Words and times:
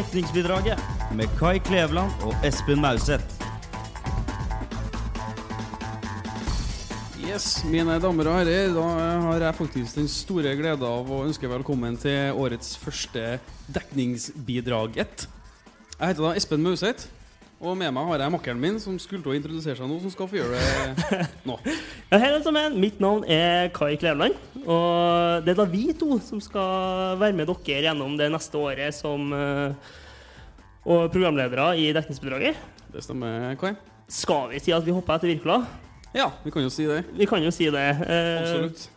Dekningsbidraget 0.00 0.80
med 1.12 1.28
Kai 1.36 1.58
Kleveland 1.60 2.22
og 2.24 2.44
Espen 2.46 2.80
Mauseth. 2.80 3.34
Yes, 7.20 7.60
mine 7.68 7.98
damer 8.00 8.30
og 8.30 8.38
herrer, 8.38 8.72
da 8.72 8.86
har 9.26 9.44
jeg 9.44 9.58
faktisk 9.58 9.98
den 9.98 10.08
store 10.08 10.54
glede 10.56 10.88
av 10.88 11.04
å 11.04 11.18
ønske 11.26 11.50
velkommen 11.52 12.00
til 12.00 12.32
årets 12.32 12.78
første 12.80 13.36
dekningsbidraget. 13.76 15.26
Jeg 15.98 16.14
heter 16.14 16.24
da 16.30 16.32
Espen 16.40 16.64
Mauseth, 16.64 17.10
og 17.60 17.74
med 17.76 17.92
meg 17.92 18.06
har 18.08 18.22
jeg 18.24 18.32
makkeren 18.32 18.60
min 18.60 18.78
som 18.80 18.94
skulle 18.96 19.20
til 19.20 19.34
å 19.34 19.36
introdusere 19.36 19.76
seg 19.76 19.88
nå, 19.88 19.98
som 20.00 20.12
skal 20.12 20.28
få 20.30 20.38
gjøre 20.38 20.56
det 20.56 21.18
nå. 21.48 21.58
Ja, 22.08 22.16
hei 22.16 22.30
alle 22.30 22.40
sammen, 22.44 22.78
mitt 22.80 23.02
navn 23.04 23.26
er 23.28 23.68
Kai 23.76 23.98
Kleveland. 24.00 24.38
Og 24.62 25.44
det 25.44 25.52
er 25.52 25.58
da 25.58 25.66
vi 25.68 25.90
to 25.92 26.16
som 26.24 26.40
skal 26.40 27.18
være 27.20 27.36
med 27.36 27.50
dere 27.52 27.84
gjennom 27.84 28.16
det 28.16 28.30
neste 28.32 28.56
året 28.56 28.96
som 28.96 29.28
uh, 29.36 29.76
og 30.88 31.10
programledere 31.12 31.74
i 31.76 31.90
dekningsbidraget. 31.92 32.56
Det 32.94 33.04
stemmer, 33.04 33.52
Kai? 33.60 33.74
Skal 34.10 34.48
vi 34.54 34.62
si 34.64 34.72
at 34.72 34.86
vi 34.86 34.96
hopper 34.96 35.20
etter 35.20 35.28
Wirkola? 35.28 35.60
Ja, 36.16 36.30
vi 36.42 36.50
kan 36.54 36.64
jo 36.64 36.72
si 36.72 36.88
det. 36.88 37.04
Vi 37.12 37.28
kan 37.28 37.44
jo 37.44 37.52
si 37.54 37.68
det. 37.70 37.88
Uh, 38.00 38.40
Absolutt. 38.40 38.88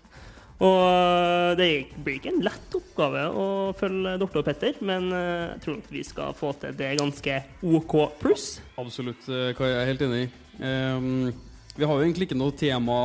Og 0.62 1.58
det 1.58 1.70
blir 2.06 2.20
ikke 2.20 2.34
en 2.34 2.44
lett 2.46 2.76
oppgave 2.78 3.24
å 3.34 3.48
følge 3.78 4.18
Dorte 4.22 4.44
og 4.44 4.46
Petter, 4.48 4.78
men 4.86 5.10
eh, 5.16 5.48
jeg 5.56 5.64
tror 5.64 5.80
nok 5.80 5.90
vi 5.96 6.04
skal 6.08 6.38
få 6.38 6.54
til 6.62 6.78
det 6.78 6.94
ganske 7.02 7.40
OK 7.66 7.98
pluss. 8.22 8.48
Absolutt, 8.80 9.26
hva 9.28 9.72
Jeg 9.72 9.82
er 9.82 9.90
helt 9.90 10.06
enig. 10.06 10.24
Ehm, 10.62 11.34
vi 11.74 11.88
har 11.90 11.98
jo 11.98 12.06
egentlig 12.06 12.28
ikke 12.28 12.38
noe 12.38 12.54
tema 12.54 12.96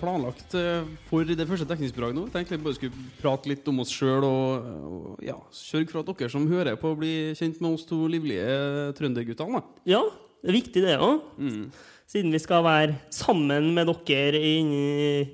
planlagt 0.00 0.54
eh, 0.56 0.86
for 1.10 1.28
det 1.28 1.44
første 1.48 1.68
dekningsbidraget 1.68 2.16
nå. 2.16 2.24
Jeg 2.28 2.34
tenkte 2.38 2.56
vi 2.56 2.64
bare 2.64 2.78
skulle 2.78 3.08
prate 3.20 3.50
litt 3.52 3.68
om 3.68 3.82
oss 3.84 3.92
sjøl 3.92 4.24
og, 4.24 4.70
og 4.88 5.26
ja, 5.26 5.36
sørge 5.52 5.92
for 5.92 6.00
at 6.00 6.14
dere 6.14 6.32
som 6.32 6.48
hører 6.48 6.80
på, 6.80 6.94
blir 6.96 7.36
kjent 7.38 7.60
med 7.60 7.76
oss 7.76 7.84
to 7.88 8.00
livlige 8.08 8.94
trønderguttene. 8.96 9.60
Ja, 9.88 10.00
det 10.40 10.52
er 10.52 10.56
viktig 10.56 10.84
det 10.86 10.96
òg. 11.04 11.20
Mm. 11.36 11.68
Siden 12.08 12.32
vi 12.32 12.40
skal 12.40 12.64
være 12.64 12.96
sammen 13.12 13.74
med 13.76 13.92
dere 14.08 14.40
inni 14.40 15.26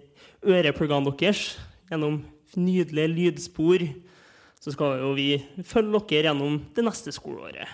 ørepluggene 0.45 1.13
deres 1.19 1.57
gjennom 1.91 2.23
nydelige 2.57 3.13
lydspor, 3.13 3.85
så 4.63 4.73
skal 4.73 5.01
jo 5.03 5.11
vi 5.17 5.43
følge 5.67 6.01
dere 6.09 6.31
gjennom 6.31 6.61
det 6.77 6.85
neste 6.87 7.13
skoleåret. 7.15 7.69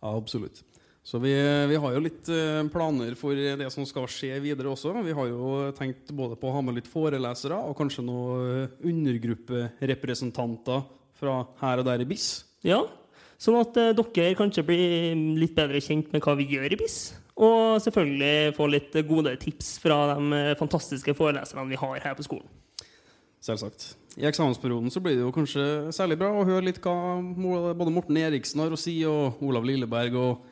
Ja, 0.00 0.14
absolutt. 0.14 0.62
Så 1.04 1.18
vi, 1.20 1.34
vi 1.68 1.76
har 1.76 1.92
jo 1.92 2.00
litt 2.00 2.28
eh, 2.32 2.64
planer 2.72 3.12
for 3.20 3.36
det 3.36 3.68
som 3.74 3.84
skal 3.84 4.06
skje 4.08 4.38
videre 4.40 4.70
også. 4.72 4.94
Vi 5.04 5.12
har 5.16 5.26
jo 5.28 5.72
tenkt 5.76 6.08
både 6.16 6.38
på 6.40 6.48
å 6.48 6.54
ha 6.56 6.62
med 6.64 6.78
litt 6.78 6.88
forelesere 6.88 7.58
og 7.60 7.76
kanskje 7.76 8.06
noen 8.06 8.72
undergrupperepresentanter 8.80 10.80
fra 11.20 11.44
her 11.60 11.78
og 11.82 11.86
der 11.90 12.00
i 12.00 12.08
BIS. 12.08 12.48
Ja, 12.64 12.80
sånn 13.36 13.60
at 13.60 13.76
eh, 13.76 13.92
dere 13.92 14.32
kanskje 14.38 14.64
blir 14.64 15.12
litt 15.42 15.52
bedre 15.56 15.80
kjent 15.84 16.08
med 16.14 16.24
hva 16.24 16.32
vi 16.40 16.48
gjør 16.56 16.72
i 16.72 16.80
BIS. 16.80 16.96
Og 17.34 17.82
selvfølgelig 17.82 18.54
få 18.54 18.68
litt 18.70 18.94
gode 19.08 19.34
tips 19.42 19.74
fra 19.82 20.14
de 20.14 20.42
fantastiske 20.60 21.16
foreleserne 21.18 21.66
vi 21.72 21.78
har 21.80 22.02
her 22.04 22.14
på 22.14 22.26
skolen. 22.26 22.46
Selvsagt. 23.44 23.94
I 24.14 24.28
eksamensperioden 24.28 24.92
så 24.94 25.02
blir 25.02 25.18
det 25.18 25.24
jo 25.24 25.32
kanskje 25.34 25.64
særlig 25.92 26.20
bra 26.20 26.30
å 26.30 26.44
høre 26.46 26.68
litt 26.68 26.78
hva 26.84 27.18
både 27.74 27.92
Morten 27.92 28.16
Eriksen 28.20 28.62
har 28.62 28.72
å 28.72 28.78
si, 28.78 29.00
og 29.10 29.42
Olav 29.42 29.66
Lilleberg 29.66 30.14
og 30.16 30.44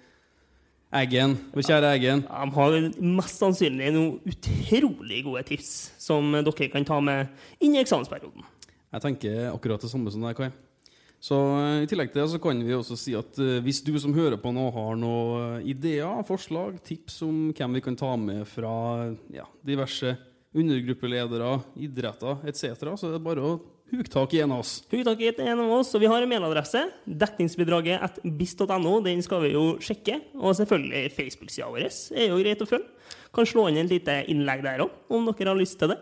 Eggen, 0.92 1.38
vår 1.54 1.64
kjære 1.64 1.92
Eggen. 1.96 2.24
De 2.26 2.48
har 2.58 2.74
mest 3.00 3.38
sannsynlig 3.40 3.92
noen 3.94 4.18
utrolig 4.28 5.22
gode 5.24 5.44
tips 5.48 5.70
som 6.02 6.34
dere 6.34 6.68
kan 6.74 6.84
ta 6.84 6.98
med 7.00 7.30
inn 7.64 7.78
i 7.78 7.80
eksamensperioden. 7.80 8.44
Jeg 8.92 9.06
tenker 9.06 9.46
akkurat 9.54 9.80
det 9.80 9.88
samme 9.88 10.12
som 10.12 10.26
deg, 10.26 10.36
Kai. 10.36 10.50
Så 11.22 11.38
eh, 11.38 11.84
I 11.84 11.88
tillegg 11.90 12.10
til 12.10 12.24
det 12.24 12.30
så 12.32 12.40
kan 12.42 12.62
vi 12.66 12.74
også 12.74 12.98
si 12.98 13.14
at 13.14 13.38
eh, 13.38 13.60
hvis 13.62 13.82
du 13.86 13.94
som 14.02 14.14
hører 14.16 14.40
på 14.42 14.50
nå 14.54 14.66
har 14.74 14.96
noen 14.98 15.62
ideer, 15.70 16.24
forslag, 16.26 16.80
tips 16.82 17.20
om 17.28 17.44
hvem 17.54 17.78
vi 17.78 17.84
kan 17.84 17.98
ta 17.98 18.16
med 18.18 18.42
fra 18.50 18.74
ja, 19.30 19.46
diverse 19.62 20.16
undergruppeledere, 20.52 21.60
idretter 21.80 22.42
etc., 22.50 22.82
så 22.98 23.08
er 23.08 23.14
det 23.14 23.22
bare 23.24 23.44
å 23.46 23.54
huke 23.92 24.10
tak 24.10 24.34
i 24.34 24.40
en 24.42 24.54
av 24.56 24.64
oss. 24.64 24.74
Hugg 24.90 25.04
tak 25.06 25.22
i 25.22 25.30
en 25.30 25.62
av 25.62 25.70
oss, 25.78 25.92
og 25.94 26.02
vi 26.02 26.10
har 26.10 26.24
en 26.24 26.30
mailadresse. 26.30 26.82
Dekningsbidraget 27.06 28.02
at 28.02 28.18
bis.no. 28.24 28.98
Den 29.04 29.22
skal 29.24 29.44
vi 29.44 29.52
jo 29.54 29.64
sjekke. 29.84 30.18
Og 30.40 30.56
selvfølgelig 30.58 31.12
Facebook-sida 31.16 31.70
vår 31.70 31.86
er 31.86 32.30
jo 32.30 32.40
greit 32.40 32.64
å 32.64 32.68
følge. 32.68 32.88
Kan 33.32 33.48
slå 33.48 33.68
inn 33.70 33.80
et 33.84 33.92
lite 33.92 34.18
innlegg 34.32 34.64
der 34.64 34.84
òg, 34.84 34.92
om 35.12 35.30
dere 35.30 35.52
har 35.52 35.60
lyst 35.60 35.78
til 35.80 35.92
det. 35.92 36.00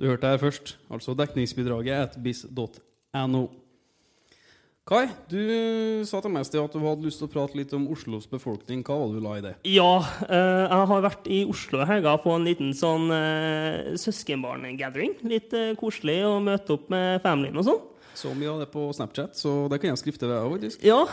Du 0.00 0.08
hørte 0.08 0.32
her 0.32 0.40
først. 0.40 0.76
Altså 0.92 1.14
dekningsbidraget 1.16 2.08
at 2.10 2.20
bis.no. 2.24 3.46
Kai, 4.88 5.04
du 5.28 6.00
sa 6.08 6.18
til 6.24 6.32
meg 6.32 6.46
sted 6.48 6.58
at 6.62 6.72
du 6.72 6.80
hadde 6.82 7.04
lyst 7.04 7.20
til 7.20 7.28
å 7.28 7.30
prate 7.30 7.58
litt 7.58 7.72
om 7.76 7.84
Oslos 7.92 8.24
befolkning. 8.30 8.80
Hva 8.86 8.96
var 8.96 9.10
det 9.10 9.20
du 9.20 9.26
la 9.26 9.34
i 9.36 9.44
det? 9.44 9.52
Ja, 9.68 9.90
eh, 10.24 10.64
jeg 10.64 10.88
har 10.90 11.04
vært 11.04 11.28
i 11.30 11.42
Oslo 11.46 11.82
i 11.84 11.86
helga 11.86 12.16
på 12.22 12.32
en 12.34 12.48
liten 12.48 12.72
sånn 12.74 13.06
uh, 13.12 13.92
søskenbarn-gathering. 14.00 15.18
Litt 15.30 15.54
eh, 15.54 15.76
koselig 15.78 16.18
å 16.26 16.40
møte 16.42 16.74
opp 16.78 16.88
med 16.90 17.20
familien 17.22 17.60
og 17.60 17.68
sånn. 17.68 17.80
Så 18.18 18.32
mye 18.34 18.50
av 18.50 18.64
det 18.64 18.70
på 18.72 18.88
Snapchat, 18.96 19.38
så 19.38 19.54
det 19.70 19.78
kan 19.78 19.92
jeg 19.92 20.00
skrifte 20.00 20.26
deg 20.26 20.40
òg, 20.40 20.56
faktisk. 20.56 20.82
Ja. 20.82 21.04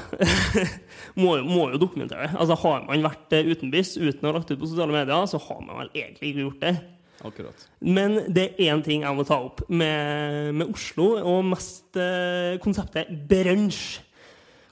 må, 1.22 1.38
må 1.46 1.70
jo 1.76 1.84
dokumentere 1.84 2.26
det. 2.26 2.34
Altså, 2.40 2.58
har 2.64 2.88
man 2.88 3.06
vært 3.06 3.36
utenbys 3.36 3.94
uten 4.00 4.26
å 4.26 4.32
ha 4.32 4.40
lagt 4.40 4.50
ut 4.50 4.58
på 4.64 4.72
sosiale 4.72 4.96
medier, 4.96 5.28
så 5.30 5.44
har 5.44 5.62
man 5.62 5.84
vel 5.84 5.94
egentlig 5.94 6.34
ikke 6.34 6.48
gjort 6.48 6.64
det. 6.66 6.78
Akkurat. 7.26 7.64
Men 7.82 8.20
det 8.30 8.52
er 8.58 8.74
én 8.74 8.84
ting 8.86 9.06
jeg 9.06 9.18
må 9.18 9.26
ta 9.26 9.40
opp 9.48 9.64
med, 9.70 10.52
med 10.58 10.74
Oslo, 10.74 11.16
og 11.22 11.48
mest 11.50 11.98
eh, 11.98 12.58
konseptet 12.64 13.10
brunsj. 13.30 14.04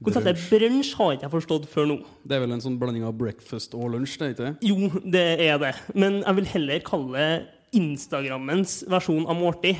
Konseptet 0.06 0.42
brunsj 0.52 0.94
har 1.00 1.16
ikke 1.16 1.26
jeg 1.26 1.34
forstått 1.34 1.68
før 1.72 1.90
nå. 1.90 1.98
Det 2.28 2.38
er 2.38 2.44
vel 2.44 2.54
en 2.54 2.62
sånn 2.62 2.78
blanding 2.82 3.06
av 3.08 3.16
breakfast 3.18 3.74
og 3.78 3.96
lunsj, 3.96 4.18
det 4.22 4.32
ikke? 4.36 4.52
Jo, 4.68 4.90
det 5.02 5.28
er 5.48 5.60
det. 5.62 5.74
Men 5.98 6.20
jeg 6.22 6.40
vil 6.40 6.50
heller 6.52 6.84
kalle 6.86 7.28
Instagrammens 7.76 8.84
versjon 8.92 9.26
av 9.26 9.40
måltid. 9.40 9.80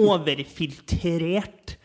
Overfiltrert. 0.00 1.76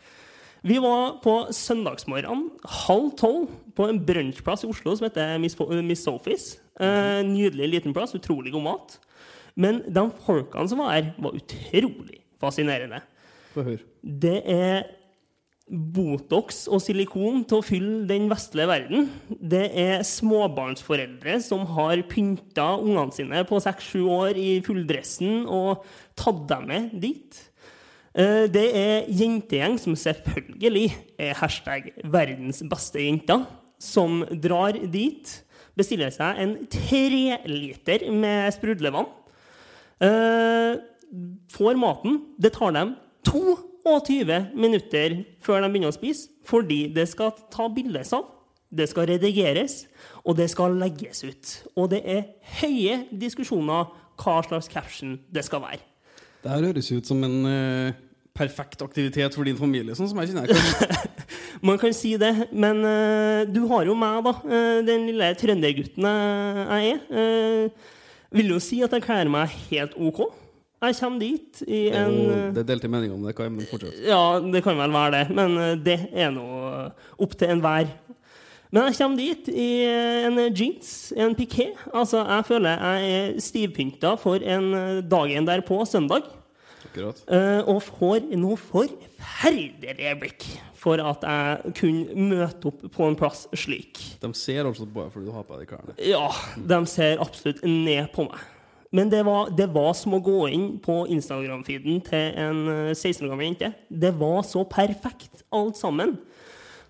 Vi 0.62 0.78
var 0.78 1.16
på 1.24 1.34
søndagsmorgenen 1.50 2.46
halv 2.86 3.08
tolv 3.18 3.50
på 3.74 3.86
en 3.90 3.98
brunsjplass 4.06 4.62
i 4.62 4.68
Oslo 4.70 4.94
som 4.94 5.08
heter 5.08 5.34
Miss, 5.42 5.56
Miss 5.82 6.04
Sophies. 6.06 6.52
Eh, 6.78 7.22
nydelig 7.26 7.72
liten 7.72 7.94
plass, 7.96 8.14
utrolig 8.14 8.54
god 8.54 8.68
mat. 8.68 8.94
Men 9.56 9.82
de 9.92 10.06
folkene 10.24 10.68
som 10.70 10.80
var 10.82 10.96
her, 10.96 11.12
var 11.20 11.36
utrolig 11.36 12.22
fascinerende. 12.40 13.02
Det 14.02 14.38
er 14.48 14.82
Botox 15.72 16.66
og 16.68 16.82
silikon 16.84 17.44
til 17.48 17.60
å 17.60 17.64
fylle 17.64 18.02
den 18.08 18.26
vestlige 18.28 18.68
verden. 18.68 19.06
Det 19.30 19.70
er 19.78 20.02
småbarnsforeldre 20.04 21.38
som 21.44 21.62
har 21.76 22.02
pynta 22.10 22.74
ungene 22.82 23.14
sine 23.14 23.44
på 23.48 23.60
seks-sju 23.62 24.02
år 24.10 24.40
i 24.40 24.50
fulldressen 24.66 25.46
og 25.46 25.86
tatt 26.18 26.42
dem 26.50 26.66
med 26.68 26.90
dit. 27.00 27.40
Eh, 28.12 28.48
Det 28.52 28.66
er 28.76 29.08
jentegjeng 29.08 29.78
som 29.80 29.94
selvfølgelig 29.96 30.92
er 31.18 31.34
hashtag 31.34 31.92
'verdens 32.04 32.62
beste 32.68 32.98
jenter', 32.98 33.46
som 33.78 34.24
drar 34.28 34.72
dit, 34.72 35.44
bestiller 35.76 36.10
seg 36.10 36.38
en 36.38 36.66
treliter 36.66 38.10
med 38.12 38.52
sprudlevann. 38.52 39.06
Eh, 40.02 40.76
får 41.52 41.78
maten. 41.78 42.20
Det 42.38 42.52
tar 42.56 42.74
dem 42.74 42.94
22 43.28 44.46
minutter 44.54 45.18
før 45.42 45.62
de 45.62 45.70
begynner 45.70 45.92
å 45.92 45.94
spise, 45.94 46.30
fordi 46.46 46.86
det 46.94 47.06
skal 47.12 47.34
ta 47.52 47.68
bildes 47.70 48.10
av, 48.16 48.26
det 48.72 48.88
skal 48.90 49.06
redigeres, 49.12 49.84
og 50.24 50.38
det 50.40 50.48
skal 50.50 50.74
legges 50.80 51.22
ut. 51.22 51.52
Og 51.76 51.92
det 51.92 52.02
er 52.08 52.24
høye 52.60 53.04
diskusjoner 53.14 53.92
hva 54.22 54.38
slags 54.46 54.70
caption 54.72 55.18
det 55.30 55.44
skal 55.46 55.62
være. 55.62 55.82
Det 56.42 56.50
her 56.50 56.66
høres 56.66 56.90
ut 56.90 57.06
som 57.06 57.22
en 57.22 57.46
uh, 57.46 57.94
perfekt 58.34 58.82
aktivitet 58.82 59.36
for 59.36 59.46
din 59.46 59.58
familie, 59.58 59.94
sånn 59.94 60.10
som 60.10 60.18
jeg 60.22 60.32
kjenner 60.32 60.50
kan 60.50 61.10
Man 61.68 61.78
kan 61.78 61.94
si 61.94 62.16
det, 62.18 62.48
men 62.50 62.82
uh, 62.82 63.46
du 63.46 63.62
har 63.70 63.86
jo 63.86 63.94
meg, 63.94 64.22
da. 64.26 64.34
Uh, 64.42 64.78
den 64.86 65.06
lille 65.12 65.30
trøndergutten 65.38 66.08
jeg 66.10 66.96
er. 66.96 67.68
Vil 68.32 68.48
jo 68.54 68.58
si 68.62 68.80
at 68.82 68.92
jeg 68.96 69.02
kler 69.04 69.28
meg 69.32 69.48
helt 69.70 69.94
OK. 69.96 70.22
Jeg 70.82 70.96
kommer 70.98 71.20
dit 71.22 71.60
i 71.68 71.80
en 71.94 72.10
jo- 72.16 72.30
eh, 72.34 72.46
det 72.56 72.62
er 72.64 72.68
delte 72.72 72.88
meninger 72.90 73.14
om 73.14 73.22
det, 73.22 73.36
Kai, 73.38 73.48
men 73.48 73.66
fortsett. 73.70 74.00
Ja, 74.08 74.40
det 74.40 74.62
kan 74.64 74.76
vel 74.80 74.90
være 74.90 75.12
det, 75.14 75.36
men 75.36 75.56
eh, 75.58 75.74
det 75.78 75.98
er 76.12 76.30
nå 76.34 76.46
opp 77.22 77.36
til 77.38 77.48
enhver. 77.54 77.86
Men 78.72 78.88
jeg 78.88 78.96
kommer 78.98 79.16
dit 79.20 79.48
i 79.52 79.68
eh, 79.84 80.26
en 80.26 80.40
jeans, 80.56 81.12
en 81.16 81.34
piké. 81.36 81.68
Altså, 81.94 82.24
jeg 82.26 82.44
føler 82.48 82.80
jeg 82.82 83.12
er 83.20 83.40
stivpynta 83.44 84.14
for 84.18 84.40
en 84.42 84.72
eh, 84.74 85.00
dagen 85.02 85.46
derpå, 85.46 85.84
søndag. 85.86 86.22
Akkurat. 86.92 87.22
Eh, 87.32 87.62
og 87.70 87.80
får 87.86 88.26
noe 88.36 88.58
forferdelig 88.60 90.14
blikk 90.20 90.46
for 90.76 91.00
at 91.00 91.22
jeg 91.24 91.74
kunne 91.78 92.26
møte 92.28 92.68
opp 92.68 92.82
på 92.92 93.06
en 93.08 93.16
plass 93.16 93.46
slik. 93.56 94.00
De 94.20 94.32
ser 94.36 94.66
altså 94.66 94.84
på 94.84 95.00
deg 95.00 95.14
fordi 95.14 95.30
du 95.30 95.32
har 95.32 95.46
på 95.48 95.56
deg 95.56 95.64
de 95.64 95.70
klærne. 95.70 95.94
Ja, 96.04 96.26
de 96.56 96.80
ser 96.90 97.22
absolutt 97.22 97.62
ned 97.64 98.10
på 98.12 98.26
meg. 98.28 98.42
Men 98.92 99.08
det 99.08 99.22
var, 99.24 99.48
det 99.56 99.70
var 99.72 99.94
som 99.96 100.18
å 100.18 100.20
gå 100.20 100.42
inn 100.52 100.66
på 100.84 101.06
Instagram-feeden 101.14 102.02
til 102.04 102.36
en 102.42 102.62
eh, 102.68 102.92
16 102.92 103.24
år 103.24 103.32
gammel 103.32 103.48
jente. 103.48 103.72
Det 103.88 104.12
var 104.20 104.42
så 104.44 104.66
perfekt, 104.68 105.46
alt 105.48 105.80
sammen. 105.80 106.18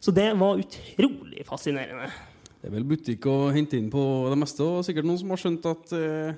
Så 0.02 0.10
det 0.10 0.32
var 0.34 0.58
utrolig 0.58 1.46
fascinerende. 1.46 2.10
Det 2.58 2.70
er 2.70 2.74
vel 2.74 2.88
butikk 2.90 3.28
å 3.30 3.36
hente 3.54 3.78
inn 3.78 3.90
på 3.90 4.02
det 4.32 4.38
meste, 4.38 4.66
og 4.66 4.82
sikkert 4.86 5.06
noen 5.06 5.20
som 5.20 5.30
har 5.30 5.42
skjønt 5.44 5.68
at 5.70 5.94
eh, 5.94 6.34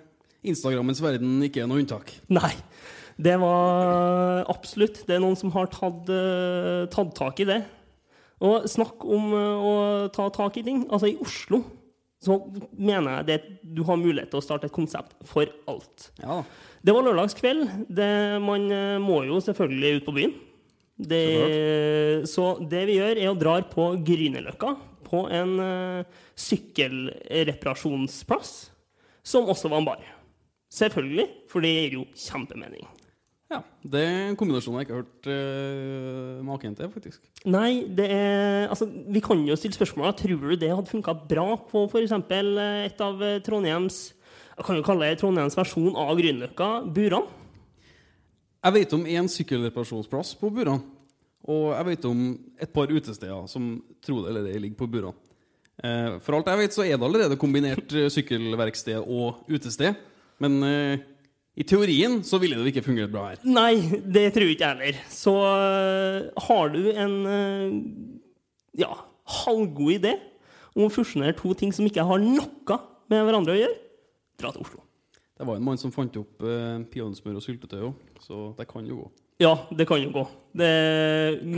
Instagrammens 0.53 1.01
verden 1.01 1.41
ikke 1.47 1.65
er 1.65 1.71
noe 1.71 1.81
unntak. 1.81 2.13
Nei. 2.29 2.53
Det 3.17 3.37
var 3.39 4.45
absolutt 4.51 5.05
Det 5.07 5.17
er 5.17 5.23
noen 5.23 5.39
som 5.39 5.53
har 5.55 5.69
tatt, 5.71 6.09
eh, 6.11 6.87
tatt 6.91 7.15
tak 7.15 7.41
i 7.41 7.49
det. 7.49 7.63
Og 8.45 8.67
snakk 8.69 9.05
om 9.07 9.33
eh, 9.37 9.63
å 9.63 9.73
ta 10.15 10.29
tak 10.35 10.57
i 10.59 10.65
ting. 10.67 10.85
Altså, 10.91 11.07
i 11.13 11.19
Oslo 11.23 11.63
så 12.25 12.39
mener 12.73 13.19
jeg 13.19 13.27
det 13.29 13.39
du 13.77 13.83
har 13.85 14.01
mulighet 14.01 14.31
til 14.33 14.41
å 14.41 14.45
starte 14.45 14.67
et 14.71 14.75
konsept 14.75 15.13
for 15.29 15.45
alt. 15.71 16.11
Ja, 16.23 16.43
Det 16.85 16.93
var 16.97 17.03
lørdagskveld. 17.05 17.61
Det, 17.89 18.41
man 18.43 18.63
eh, 18.73 19.03
må 19.03 19.25
jo 19.29 19.41
selvfølgelig 19.45 19.97
ut 20.01 20.07
på 20.09 20.17
byen. 20.17 20.35
Det, 20.95 21.27
så 22.31 22.59
det 22.71 22.87
vi 22.87 22.99
gjør, 23.01 23.17
er 23.19 23.29
å 23.33 23.39
dra 23.39 23.55
på 23.67 23.97
Grünerløkka, 24.07 24.77
på 25.05 25.29
en 25.35 25.59
uh, 25.59 26.05
sykkelreparasjonsplass, 26.39 28.71
som 29.27 29.49
også 29.51 29.69
var 29.73 29.79
en 29.83 29.89
bar. 29.89 29.99
Selvfølgelig, 30.71 31.27
for 31.51 31.59
det 31.67 31.73
gir 31.75 31.93
jo 31.99 32.05
kjempemening. 32.15 32.87
Ja. 33.53 33.61
Det 33.85 34.01
er 34.01 34.31
en 34.31 34.39
kombinasjon 34.41 34.79
jeg 34.79 34.87
ikke 34.87 34.97
har 34.97 35.03
hørt 35.05 35.29
uh, 35.29 36.41
maken 36.47 36.75
til, 36.79 36.89
faktisk. 36.91 37.21
Nei, 37.45 37.85
det 37.85 38.09
er 38.11 38.71
Altså, 38.73 38.89
vi 38.89 39.21
kan 39.25 39.43
jo 39.45 39.57
stille 39.59 39.77
spørsmål. 39.77 40.15
Tror 40.17 40.41
du 40.41 40.57
det 40.57 40.73
hadde 40.73 40.91
funka 40.91 41.15
bra 41.29 41.47
på 41.69 41.85
f.eks. 41.91 42.15
et 42.15 43.05
av 43.05 43.23
eh, 43.23 43.41
Trondheims 43.45 44.01
Jeg 44.57 44.67
kan 44.67 44.79
jo 44.79 44.87
kalle 44.87 45.11
det 45.11 45.21
Trondheims 45.21 45.57
versjon 45.59 45.93
av 45.99 46.17
Grünerløkka, 46.17 46.71
Buran? 46.95 47.29
Jeg 48.65 48.77
vet 48.79 48.97
om 48.97 49.05
én 49.05 49.29
sykkelreparasjonsplass 49.29 50.33
på 50.41 50.49
Buran. 50.55 50.81
Og 51.45 51.75
jeg 51.75 51.89
vet 51.91 52.07
om 52.09 52.21
et 52.57 52.73
par 52.73 52.89
utesteder 52.89 53.49
som 53.53 53.77
tro 54.05 54.23
det 54.23 54.33
eller 54.33 54.49
ei 54.49 54.63
ligger 54.63 54.81
på 54.81 54.89
Buran. 54.95 55.17
Eh, 55.83 56.17
for 56.25 56.39
alt 56.39 56.49
jeg 56.49 56.63
vet, 56.63 56.77
så 56.77 56.85
er 56.87 56.97
det 56.97 57.05
allerede 57.05 57.39
kombinert 57.41 57.93
eh, 57.93 58.09
sykkelverksted 58.13 59.03
og 59.03 59.45
utested. 59.51 59.99
Men 60.43 60.57
eh, 60.65 61.03
i 61.55 61.63
teorien 61.63 62.19
så 62.27 62.41
ville 62.43 62.59
det 62.59 62.73
ikke 62.73 62.83
fungert 62.89 63.13
bra 63.13 63.29
her. 63.31 63.43
Nei, 63.47 63.79
det 64.03 64.27
tror 64.35 64.51
ikke 64.51 64.67
jeg 64.67 64.75
heller. 64.75 65.03
Så 65.13 65.35
øh, 65.39 66.31
har 66.49 66.73
du 66.75 66.81
en 66.91 67.15
øh, 67.31 67.77
ja, 68.81 68.91
halvgod 69.45 69.93
idé 69.95 70.17
om 70.75 70.89
å 70.89 70.91
fusjonere 70.91 71.37
to 71.39 71.53
ting 71.55 71.71
som 71.75 71.87
ikke 71.87 72.03
har 72.07 72.23
noe 72.23 72.79
med 73.13 73.23
hverandre 73.23 73.55
å 73.55 73.61
gjøre, 73.61 73.77
dra 74.41 74.51
til 74.51 74.65
Oslo. 74.65 74.83
Det 75.35 75.47
var 75.47 75.59
en 75.59 75.67
mann 75.67 75.79
som 75.79 75.93
fant 75.95 76.17
opp 76.19 76.43
eh, 76.47 76.83
peanøttsmør 76.91 77.39
og 77.39 77.45
syltetøy 77.45 77.85
òg, 77.91 78.03
så 78.23 78.49
det 78.59 78.67
kan 78.71 78.87
jo 78.87 79.05
gå. 79.05 79.07
Ja, 79.43 79.55
det 79.75 79.87
kan 79.91 80.03
jo 80.03 80.11
gå. 80.15 80.25
Det 80.59 80.73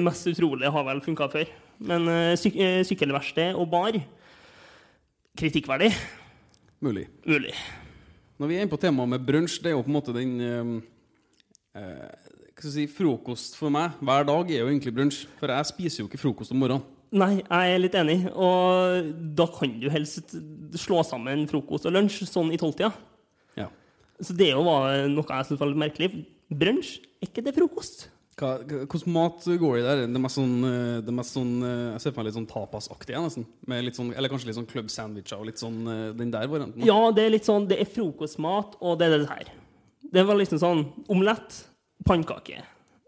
mest 0.05 0.29
utrolige 0.29 0.73
har 0.73 0.87
vel 0.91 1.03
funka 1.05 1.31
før. 1.33 1.49
Men 1.89 2.09
øh, 2.09 2.37
syk 2.41 2.57
sykkelverksted 2.89 3.57
og 3.57 3.69
bar 3.73 3.97
kritikkverdig. 5.37 5.93
Mulig. 6.85 7.09
Mulig. 7.25 7.53
Når 8.37 8.51
vi 8.51 8.57
er 8.57 8.65
inne 8.65 8.73
på 8.73 8.81
temaet 8.81 9.15
med 9.15 9.25
brunsj, 9.25 9.61
det 9.65 9.71
er 9.71 9.77
jo 9.77 9.85
på 9.85 9.91
en 9.91 9.97
måte 9.97 10.13
den 10.17 10.35
eh, 10.45 10.73
eh, 11.81 12.35
si, 12.61 12.85
Frokost 12.91 13.57
for 13.57 13.73
meg 13.73 13.97
hver 14.05 14.27
dag 14.29 14.53
er 14.53 14.61
jo 14.61 14.69
egentlig 14.69 14.93
brunsj. 14.97 15.25
For 15.41 15.53
jeg 15.53 15.71
spiser 15.71 16.03
jo 16.03 16.11
ikke 16.11 16.21
frokost 16.21 16.53
om 16.53 16.61
morgenen. 16.61 16.85
Nei, 17.17 17.39
jeg 17.39 17.73
er 17.73 17.81
litt 17.81 17.97
enig. 17.97 18.19
Og 18.35 19.13
da 19.39 19.47
kan 19.55 19.73
du 19.81 19.89
helst 19.93 20.35
slå 20.77 21.01
sammen 21.07 21.47
frokost 21.49 21.89
og 21.89 21.95
lunsj 21.97 22.25
sånn 22.29 22.53
i 22.53 22.61
tolvtida. 22.61 22.91
Ja. 23.57 23.71
Så 24.21 24.37
det 24.37 24.51
jo 24.51 24.65
var 24.67 25.07
noe 25.13 25.25
jeg 25.25 25.49
syntes 25.49 25.63
var 25.63 25.73
litt 25.73 25.85
merkelig. 25.87 26.11
Brunsj, 26.53 26.99
er 27.23 27.31
ikke 27.31 27.45
det 27.47 27.57
frokost? 27.57 28.09
Hvordan 28.37 29.13
mat 29.15 29.47
går 29.49 29.79
det 29.79 29.85
der? 29.87 30.01
Det 30.13 30.21
er 30.21 30.33
sånn, 30.33 30.57
eh, 30.69 30.99
det 31.01 31.13
er 31.13 31.25
sånn 31.25 31.53
eh, 31.65 31.85
Jeg 31.95 32.03
ser 32.03 32.13
for 32.13 32.21
meg 32.21 32.27
litt 32.29 32.37
sånn 32.37 32.49
tapasaktig, 32.51 33.15
jeg, 33.15 33.23
nesten. 33.25 33.47
Sånn, 33.97 34.11
eller 34.13 34.29
kanskje 34.29 34.51
litt 34.51 34.59
sånn 34.59 34.69
club 34.69 34.91
sandwicher 34.93 35.39
og 35.41 35.49
litt 35.49 35.63
sånn 35.63 35.79
eh, 35.89 36.11
den 36.19 36.35
der 36.35 36.51
varianten. 36.53 36.85
Ja, 36.85 36.99
det 37.17 37.25
er 37.25 37.33
litt 37.33 37.49
sånn 37.49 37.69
Det 37.71 37.81
er 37.81 37.89
frokostmat, 37.89 38.77
og 38.85 38.99
det 39.01 39.09
er 39.09 39.17
det 39.17 39.31
her. 39.31 39.53
Det 40.13 40.25
var 40.29 40.37
liksom 40.37 40.61
sånn 40.61 40.83
omelett, 41.13 41.63
pannekake. 42.05 42.61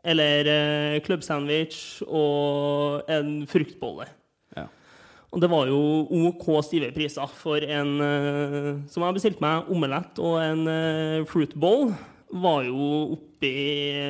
Eller 0.09 0.49
eh, 0.49 1.01
klubbsandwich 1.05 2.01
og 2.07 3.05
en 3.13 3.43
fruktbolle. 3.51 4.09
Ja. 4.57 4.65
Og 5.29 5.43
det 5.45 5.51
var 5.53 5.69
jo 5.69 5.81
OK 6.31 6.47
stive 6.65 6.89
priser 6.97 7.29
for 7.37 7.61
en 7.61 7.91
eh, 8.01 8.71
som 8.89 9.05
jeg 9.05 9.19
bestilte 9.19 9.45
meg, 9.45 9.69
omelett 9.69 10.21
og 10.25 10.39
en 10.41 10.65
eh, 10.73 11.27
fruit 11.29 11.53
bowl 11.53 11.91
Var 12.33 12.65
jo 12.65 12.89
oppi 13.19 13.53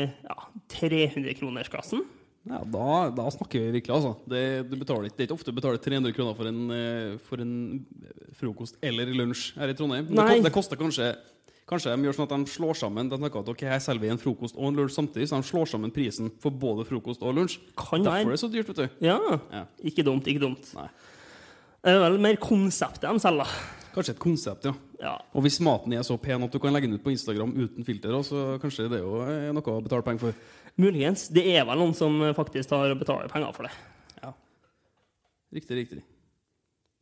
ja, 0.06 0.38
300-kronersklassen. 0.72 2.04
Ja, 2.48 2.60
da, 2.64 2.90
da 3.12 3.26
snakker 3.34 3.60
vi 3.60 3.72
virkelig, 3.78 3.92
altså. 3.92 4.14
Det, 4.30 4.42
du 4.70 4.76
betaler 4.80 5.10
det 5.10 5.20
er 5.20 5.26
ikke 5.26 5.36
ofte 5.36 5.52
du 5.52 5.58
betaler 5.58 5.80
300 5.84 6.14
kroner 6.16 6.36
for 6.38 6.48
en, 6.48 6.60
eh, 6.72 7.16
for 7.28 7.42
en 7.44 7.56
frokost 8.38 8.78
eller 8.84 9.10
lunsj 9.12 9.50
her 9.58 9.72
i 9.72 9.76
Trondheim. 9.76 10.08
Det, 10.08 10.28
det 10.46 10.54
koster 10.54 10.80
kanskje 10.80 11.12
Kanskje 11.68 11.92
de 11.92 12.06
gjør 12.06 12.16
sånn 12.16 12.24
at 12.24 12.30
de 12.32 12.48
slår 12.48 12.76
sammen 12.80 13.10
De 13.12 13.16
snakker 13.20 13.42
at 13.42 13.48
ok, 13.52 13.62
her 13.68 13.80
selger 13.84 14.00
vi 14.00 14.08
en 14.14 14.20
frokost 14.20 14.56
og 14.56 14.70
en 14.70 14.78
lunsj 14.78 14.94
samtidig, 14.96 15.26
så 15.28 15.36
de 15.36 15.48
slår 15.50 15.68
sammen 15.68 15.92
prisen 15.92 16.30
for 16.40 16.54
både 16.64 16.86
frokost 16.88 17.20
og 17.20 17.36
lunsj. 17.36 17.58
Kan 17.76 18.06
Derfor 18.06 18.32
er 18.32 18.38
det 18.38 18.40
så 18.40 18.48
dyrt, 18.48 18.70
vet 18.70 18.80
du. 18.80 19.04
Ja. 19.04 19.18
Ja. 19.52 19.66
Ikke 19.84 20.06
dumt, 20.06 20.30
ikke 20.32 20.46
dumt. 20.46 20.70
Nei. 20.78 20.86
Det 21.84 21.92
er 21.92 22.00
vel 22.06 22.16
mer 22.24 22.40
konseptet 22.40 23.04
de 23.04 23.20
selger. 23.20 23.52
Kanskje 23.92 24.14
et 24.16 24.22
konsept, 24.22 24.70
ja. 24.70 24.72
Ja. 24.98 25.14
Og 25.30 25.44
hvis 25.46 25.60
maten 25.62 25.94
er 25.94 26.02
så 26.06 26.16
pen 26.18 26.42
at 26.42 26.52
du 26.54 26.58
kan 26.58 26.74
legge 26.74 26.88
den 26.88 26.98
ut 26.98 27.04
på 27.04 27.12
Instagram 27.14 27.52
uten 27.54 27.86
filter, 27.86 28.16
så 28.26 28.58
kanskje 28.62 28.88
det 28.90 28.98
er 28.98 29.04
jo 29.06 29.20
eh, 29.22 29.48
noe 29.54 29.74
å 29.74 29.82
betale 29.84 30.06
penger 30.06 30.28
for. 30.28 30.44
Muligens. 30.78 31.28
Det 31.34 31.44
er 31.54 31.66
vel 31.68 31.78
noen 31.78 31.94
som 31.94 32.18
faktisk 32.36 32.74
har 32.74 32.94
betaler 32.98 33.30
penger 33.30 33.54
for 33.54 33.68
det. 33.68 33.74
Ja. 34.22 34.34
Riktig, 35.54 35.74
riktig. 35.84 36.02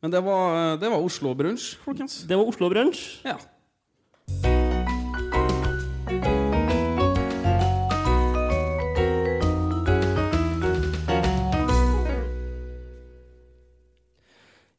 Men 0.01 0.13
det 0.13 0.21
var, 0.21 0.77
det 0.77 0.89
var 0.93 1.01
Oslo 1.01 1.33
Brunsj, 1.37 1.75
folkens. 1.81 2.21
Det 2.29 2.37
var 2.37 2.45
Oslo 2.45 2.69
Brunsj. 2.69 3.25
Ja. 3.25 3.37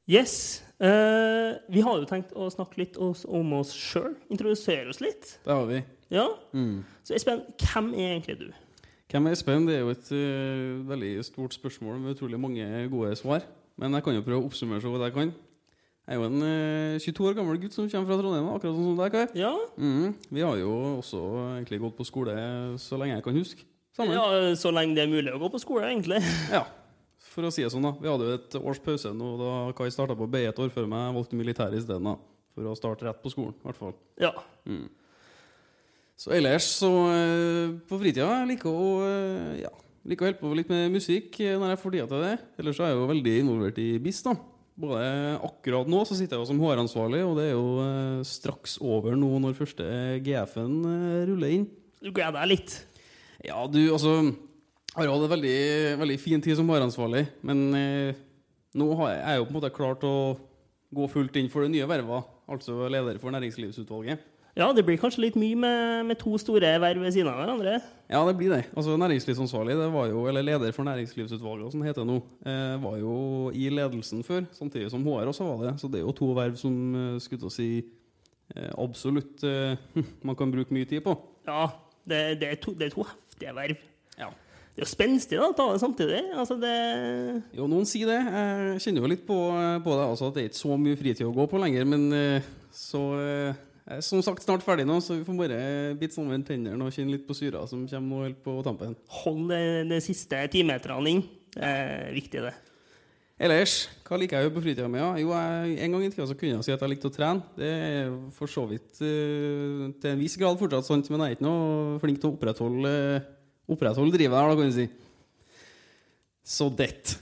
Yes. 0.08 0.62
Eh, 0.78 1.56
vi 1.75 1.82
har 1.82 1.99
jo 1.99 2.06
tenkt 2.06 2.30
å 2.38 2.47
snakke 2.54 2.78
litt 2.78 2.99
oss, 3.02 3.25
om 3.26 3.50
oss 3.58 3.73
sjøl. 3.75 4.14
Introdusere 4.30 4.92
oss 4.92 5.00
litt. 5.02 5.32
Det 5.42 5.50
har 5.54 5.66
vi. 5.66 5.82
Ja. 6.14 6.28
Mm. 6.54 6.85
Så 7.02 7.16
Espen, 7.18 7.42
hvem 7.58 7.90
er 7.97 8.14
egentlig 8.14 8.38
du? 8.44 8.47
Hvem 9.11 9.26
er 9.26 9.35
Espen? 9.35 9.66
Det 9.66 9.75
er 9.75 9.82
jo 9.82 9.90
et 9.90 10.11
uh, 10.14 10.87
veldig 10.88 11.12
stort 11.26 11.56
spørsmål 11.56 11.99
med 12.02 12.14
utrolig 12.14 12.38
mange 12.40 12.64
gode 12.92 13.16
svar. 13.18 13.42
Men 13.78 13.97
jeg 13.97 14.06
kan 14.06 14.18
jo 14.18 14.25
prøve 14.26 14.42
å 14.42 14.49
oppsummere 14.49 14.85
så 14.85 14.92
godt 14.92 15.08
jeg 15.08 15.16
kan. 15.16 15.35
Jeg 16.08 16.16
er 16.16 16.20
jo 16.23 16.28
en 16.28 16.47
uh, 16.47 17.02
22 17.02 17.26
år 17.26 17.37
gammel 17.37 17.58
gutt 17.61 17.75
som 17.75 17.88
kommer 17.90 18.08
fra 18.08 18.20
Trondheim, 18.23 18.47
akkurat 18.54 18.76
sånn 18.78 18.87
som 18.92 19.02
deg, 19.02 19.16
Kai. 19.16 19.40
Ja, 19.42 19.54
Mm. 19.76 20.14
Vi 20.30 20.47
har 20.47 20.56
jo 20.62 20.73
også 21.02 21.25
egentlig 21.58 21.82
gått 21.82 21.99
på 21.99 22.06
skole 22.06 22.38
så 22.80 23.00
lenge 23.00 23.18
jeg 23.18 23.26
kan 23.26 23.37
huske. 23.37 23.66
Sammen. 23.99 24.14
ja 24.14 24.54
så 24.54 24.70
lenge 24.70 24.94
det 24.94 25.08
er 25.08 25.11
mulig 25.11 25.32
å 25.35 25.40
gå 25.42 25.50
på 25.50 25.58
skole, 25.58 25.88
egentlig. 25.90 26.23
Ja, 26.54 26.62
for 27.38 27.47
å 27.47 27.54
si 27.54 27.62
det 27.62 27.71
sånn, 27.71 27.87
da. 27.87 27.95
Vi 27.95 28.11
hadde 28.11 28.26
jo 28.26 28.35
et 28.35 28.57
års 28.59 28.80
pause 28.83 29.12
nå 29.14 29.35
da 29.38 29.50
Kai 29.78 29.92
starta 29.95 30.16
på 30.18 30.26
BI 30.30 30.49
et 30.49 30.59
år 30.59 30.73
før 30.75 30.88
meg. 30.90 31.12
Valgte 31.14 31.38
militæret 31.38 31.78
isteden. 31.78 32.16
For 32.50 32.66
å 32.66 32.75
starte 32.75 33.07
rett 33.07 33.21
på 33.23 33.30
skolen, 33.30 33.54
i 33.54 33.68
hvert 33.68 33.78
fall. 33.78 33.95
Ja. 34.18 34.33
Så 36.18 36.33
ellers, 36.35 36.66
så 36.80 36.90
eh, 37.14 37.76
på 37.87 38.00
fritida 38.00 38.26
jeg 38.40 38.49
liker 38.50 38.75
å 38.75 38.88
eh, 39.07 39.61
ja, 39.61 39.71
liker 40.11 40.26
å 40.26 40.28
holde 40.33 40.40
på 40.40 40.50
litt 40.59 40.73
med 40.73 40.90
musikk 40.90 41.38
eh, 41.45 41.54
når 41.54 41.76
jeg 41.76 41.80
får 41.85 41.95
tida 41.95 42.09
til 42.11 42.25
det. 42.26 42.33
Ellers 42.59 42.80
så 42.80 42.88
er 42.88 42.90
jeg 42.90 42.99
jo 42.99 43.11
veldig 43.12 43.35
involvert 43.45 43.78
i 43.78 43.87
BIS, 44.02 44.25
da. 44.26 44.35
Både 44.78 45.04
akkurat 45.47 45.90
nå 45.90 46.02
så 46.07 46.18
sitter 46.18 46.35
jeg 46.35 46.42
jo 46.42 46.50
som 46.50 46.59
HR-ansvarlig, 46.62 47.23
og 47.26 47.38
det 47.38 47.47
er 47.49 47.54
jo 47.54 48.26
straks 48.26 48.76
over 48.83 49.14
nå 49.18 49.30
når 49.42 49.57
første 49.59 49.87
GF-en 50.26 50.76
ruller 51.30 51.54
inn. 51.54 51.71
Du 52.02 52.11
gleder 52.11 52.37
deg 52.40 52.52
litt. 52.52 52.76
Ja, 53.47 53.62
du, 53.71 53.80
altså 53.95 54.21
har 54.98 55.12
hatt 55.14 55.26
en 55.28 55.34
veldig, 55.36 55.58
veldig 56.00 56.18
fin 56.20 56.42
tid 56.42 56.58
som 56.58 56.70
HR-ansvarlig, 56.70 57.26
men 57.46 57.60
eh, 57.78 58.18
nå 58.78 58.88
har 58.98 59.12
jeg, 59.12 59.20
jeg 59.22 59.38
jo 59.38 59.46
på 59.46 59.54
en 59.54 59.58
måte 59.60 59.74
klart 59.74 60.06
å 60.08 60.16
gå 60.94 61.06
fullt 61.12 61.36
inn 61.38 61.50
for 61.52 61.64
det 61.64 61.72
nye 61.74 61.86
vervet, 61.88 62.34
altså 62.48 62.88
leder 62.90 63.20
for 63.22 63.34
Næringslivsutvalget. 63.34 64.24
Ja, 64.58 64.72
det 64.74 64.82
blir 64.82 64.98
kanskje 64.98 65.22
litt 65.22 65.36
mye 65.38 65.54
med, 65.54 66.06
med 66.08 66.18
to 66.18 66.32
store 66.40 66.72
verv 66.82 67.04
ved 67.04 67.12
siden 67.14 67.28
av 67.30 67.36
hverandre. 67.38 67.76
Ja, 68.10 68.24
det 68.26 68.34
blir 68.40 68.50
det. 68.50 68.64
Altså 68.72 68.96
Næringslivsansvarlig, 68.98 69.76
det 69.78 69.86
var 69.94 70.08
jo, 70.10 70.24
eller 70.26 70.42
leder 70.42 70.74
for 70.74 70.88
Næringslivsutvalget, 70.88 71.70
som 71.70 71.84
det 71.84 71.92
heter 71.92 72.08
nå, 72.08 72.16
eh, 72.42 72.74
var 72.82 72.96
jo 72.98 73.12
i 73.54 73.68
ledelsen 73.70 74.24
før, 74.26 74.48
samtidig 74.56 74.90
som 74.90 75.04
HR 75.06 75.30
også 75.30 75.46
var 75.46 75.62
det. 75.62 75.76
Så 75.78 75.92
det 75.92 76.00
er 76.00 76.08
jo 76.08 76.16
to 76.16 76.32
verv 76.34 76.58
som 76.58 76.74
eh, 76.98 77.20
skulle 77.22 77.44
til 77.44 77.52
å 77.52 77.54
si 77.54 77.68
eh, 77.78 78.72
absolutt 78.74 79.46
eh, 79.46 79.78
man 80.26 80.38
kan 80.40 80.50
bruke 80.50 80.74
mye 80.74 80.90
tid 80.90 81.06
på. 81.06 81.14
Ja, 81.46 81.68
det, 82.02 82.24
det, 82.42 82.50
er, 82.50 82.60
to, 82.64 82.74
det 82.74 82.88
er 82.88 82.96
to 82.96 83.06
heftige 83.06 83.54
verv. 83.60 83.86
Ja. 84.18 84.32
Det 84.78 84.85
er 84.85 84.87
jo 84.87 84.94
spenstig 84.94 85.38
da, 85.40 85.47
å 85.50 85.54
ta 85.58 85.64
det 85.73 85.80
samtidig. 85.82 86.18
Altså, 86.38 86.54
det 86.62 86.75
Jo, 87.58 87.64
noen 87.66 87.87
sier 87.88 88.06
det. 88.06 88.18
Jeg 88.23 88.82
kjenner 88.85 89.02
jo 89.02 89.08
litt 89.11 89.25
på, 89.26 89.38
på 89.82 89.97
det, 89.99 90.04
altså 90.04 90.28
at 90.28 90.37
det 90.37 90.44
er 90.44 90.52
ikke 90.52 90.58
så 90.61 90.76
mye 90.78 90.99
fritid 91.00 91.26
å 91.26 91.32
gå 91.35 91.47
på 91.50 91.58
lenger, 91.58 91.88
men 91.90 92.04
eh, 92.14 92.47
så 92.70 93.00
eh, 93.18 93.58
jeg 93.88 93.97
er 93.97 94.04
som 94.06 94.23
sagt 94.23 94.47
snart 94.47 94.62
ferdig 94.62 94.85
nå, 94.87 95.00
så 95.02 95.16
vi 95.16 95.25
får 95.26 95.40
bare 95.40 95.58
bite 95.99 96.14
sammen 96.14 96.47
tennene 96.47 96.87
og 96.87 96.94
kjenne 96.94 97.16
litt 97.16 97.26
på 97.26 97.35
syra 97.35 97.64
som 97.66 97.88
kommer 97.90 98.06
nå 98.06 98.23
helt 98.28 98.38
på 98.44 98.54
tampen. 98.62 98.94
Hold 99.25 99.50
det 99.90 99.99
siste 100.06 100.44
timeterne 100.52 101.11
inn. 101.11 101.25
Det 101.56 101.73
er 101.75 102.14
viktig, 102.14 102.44
det. 102.47 102.54
Ellers, 103.49 103.80
hva 104.06 104.18
liker 104.18 104.38
jeg 104.38 104.47
jo 104.47 104.52
på 104.54 104.62
fritida 104.62 104.87
mi? 104.90 104.99
Ja? 105.02 105.08
Jo, 105.18 105.32
jeg, 105.35 105.75
en 105.82 105.97
gang 105.97 106.04
i 106.06 106.12
tida 106.12 106.28
så 106.30 106.38
kunne 106.38 106.56
jeg 106.56 106.68
si 106.68 106.76
at 106.76 106.85
jeg 106.87 106.92
likte 106.94 107.11
å 107.11 107.16
trene. 107.18 107.42
Det 107.58 107.73
er 107.82 108.14
for 108.38 108.50
så 108.50 108.62
vidt 108.70 109.02
uh, 109.02 109.90
til 109.99 110.12
en 110.12 110.23
viss 110.23 110.38
grad 110.38 110.58
fortsatt 110.62 110.87
sant, 110.87 111.11
men 111.11 111.23
jeg 111.25 111.35
er 111.35 111.38
ikke 111.40 111.47
noe 111.47 111.99
flink 112.02 112.23
til 112.23 112.30
å 112.30 112.37
opprettholde, 112.37 112.94
opprettholde 113.68 114.14
drivet 114.14 114.38
her, 114.38 114.50
da, 114.50 114.58
kan 114.58 114.70
du 114.70 114.76
si. 114.76 114.88
Så 116.48 116.70
det. 116.72 117.18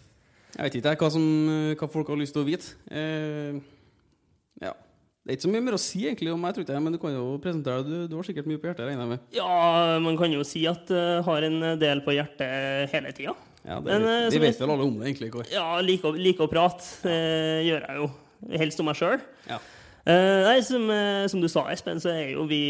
Jeg 0.57 0.69
vet 0.71 0.77
ikke 0.79 0.95
hva, 1.03 1.13
som, 1.13 1.25
hva 1.77 1.89
folk 1.93 2.11
har 2.13 2.21
lyst 2.21 2.37
til 2.37 2.45
å 2.45 2.49
vite. 2.49 2.77
Eh, 2.89 3.59
ja. 4.63 4.73
Det 5.27 5.33
er 5.33 5.37
ikke 5.37 5.47
så 5.49 5.51
mye 5.51 5.65
mer 5.67 5.75
å 5.77 5.83
si 5.83 6.05
egentlig 6.07 6.31
om 6.31 6.39
meg, 6.41 6.55
tror 6.55 6.71
jeg, 6.71 6.83
men 6.85 6.95
du 6.95 7.01
kan 7.03 7.13
jo 7.13 7.25
presentere 7.43 7.83
deg. 7.83 7.91
Du, 7.91 8.13
du 8.13 8.15
har 8.15 8.29
sikkert 8.29 8.47
mye 8.47 8.61
på 8.63 8.71
hjertet, 8.71 8.87
regner 8.87 9.03
jeg 9.03 9.13
med. 9.17 9.25
Ja, 9.35 9.99
man 10.01 10.17
kan 10.21 10.33
jo 10.33 10.47
si 10.47 10.63
at 10.71 10.93
jeg 10.95 11.25
har 11.27 11.47
en 11.49 11.67
del 11.83 12.03
på 12.07 12.15
hjertet 12.15 12.95
hele 12.95 13.11
tida. 13.17 13.35
Ja, 13.67 13.81
det, 13.83 13.91
Men, 13.91 14.07
eh, 14.07 14.29
vi 14.31 14.41
vet 14.47 14.61
vel 14.63 14.71
alle 14.71 14.87
om 14.87 15.01
det, 15.01 15.09
egentlig. 15.11 15.33
Kåre. 15.35 15.51
Ja, 15.51 15.81
liker 15.83 16.15
å, 16.15 16.47
å 16.47 16.51
prate. 16.51 16.87
Det 17.03 17.17
gjør 17.67 17.89
jeg 17.89 17.99
jo. 18.05 18.09
Helst 18.63 18.81
om 18.81 18.87
meg 18.87 19.01
sjøl. 19.01 19.19
Ja. 19.51 19.59
Eh, 20.07 20.41
nei, 20.47 20.61
som, 20.63 20.85
eh, 20.91 21.25
som 21.27 21.41
du 21.43 21.49
sa, 21.51 21.65
Espen, 21.73 21.99
så 21.99 22.13
er 22.13 22.29
jo 22.37 22.45
vi 22.47 22.61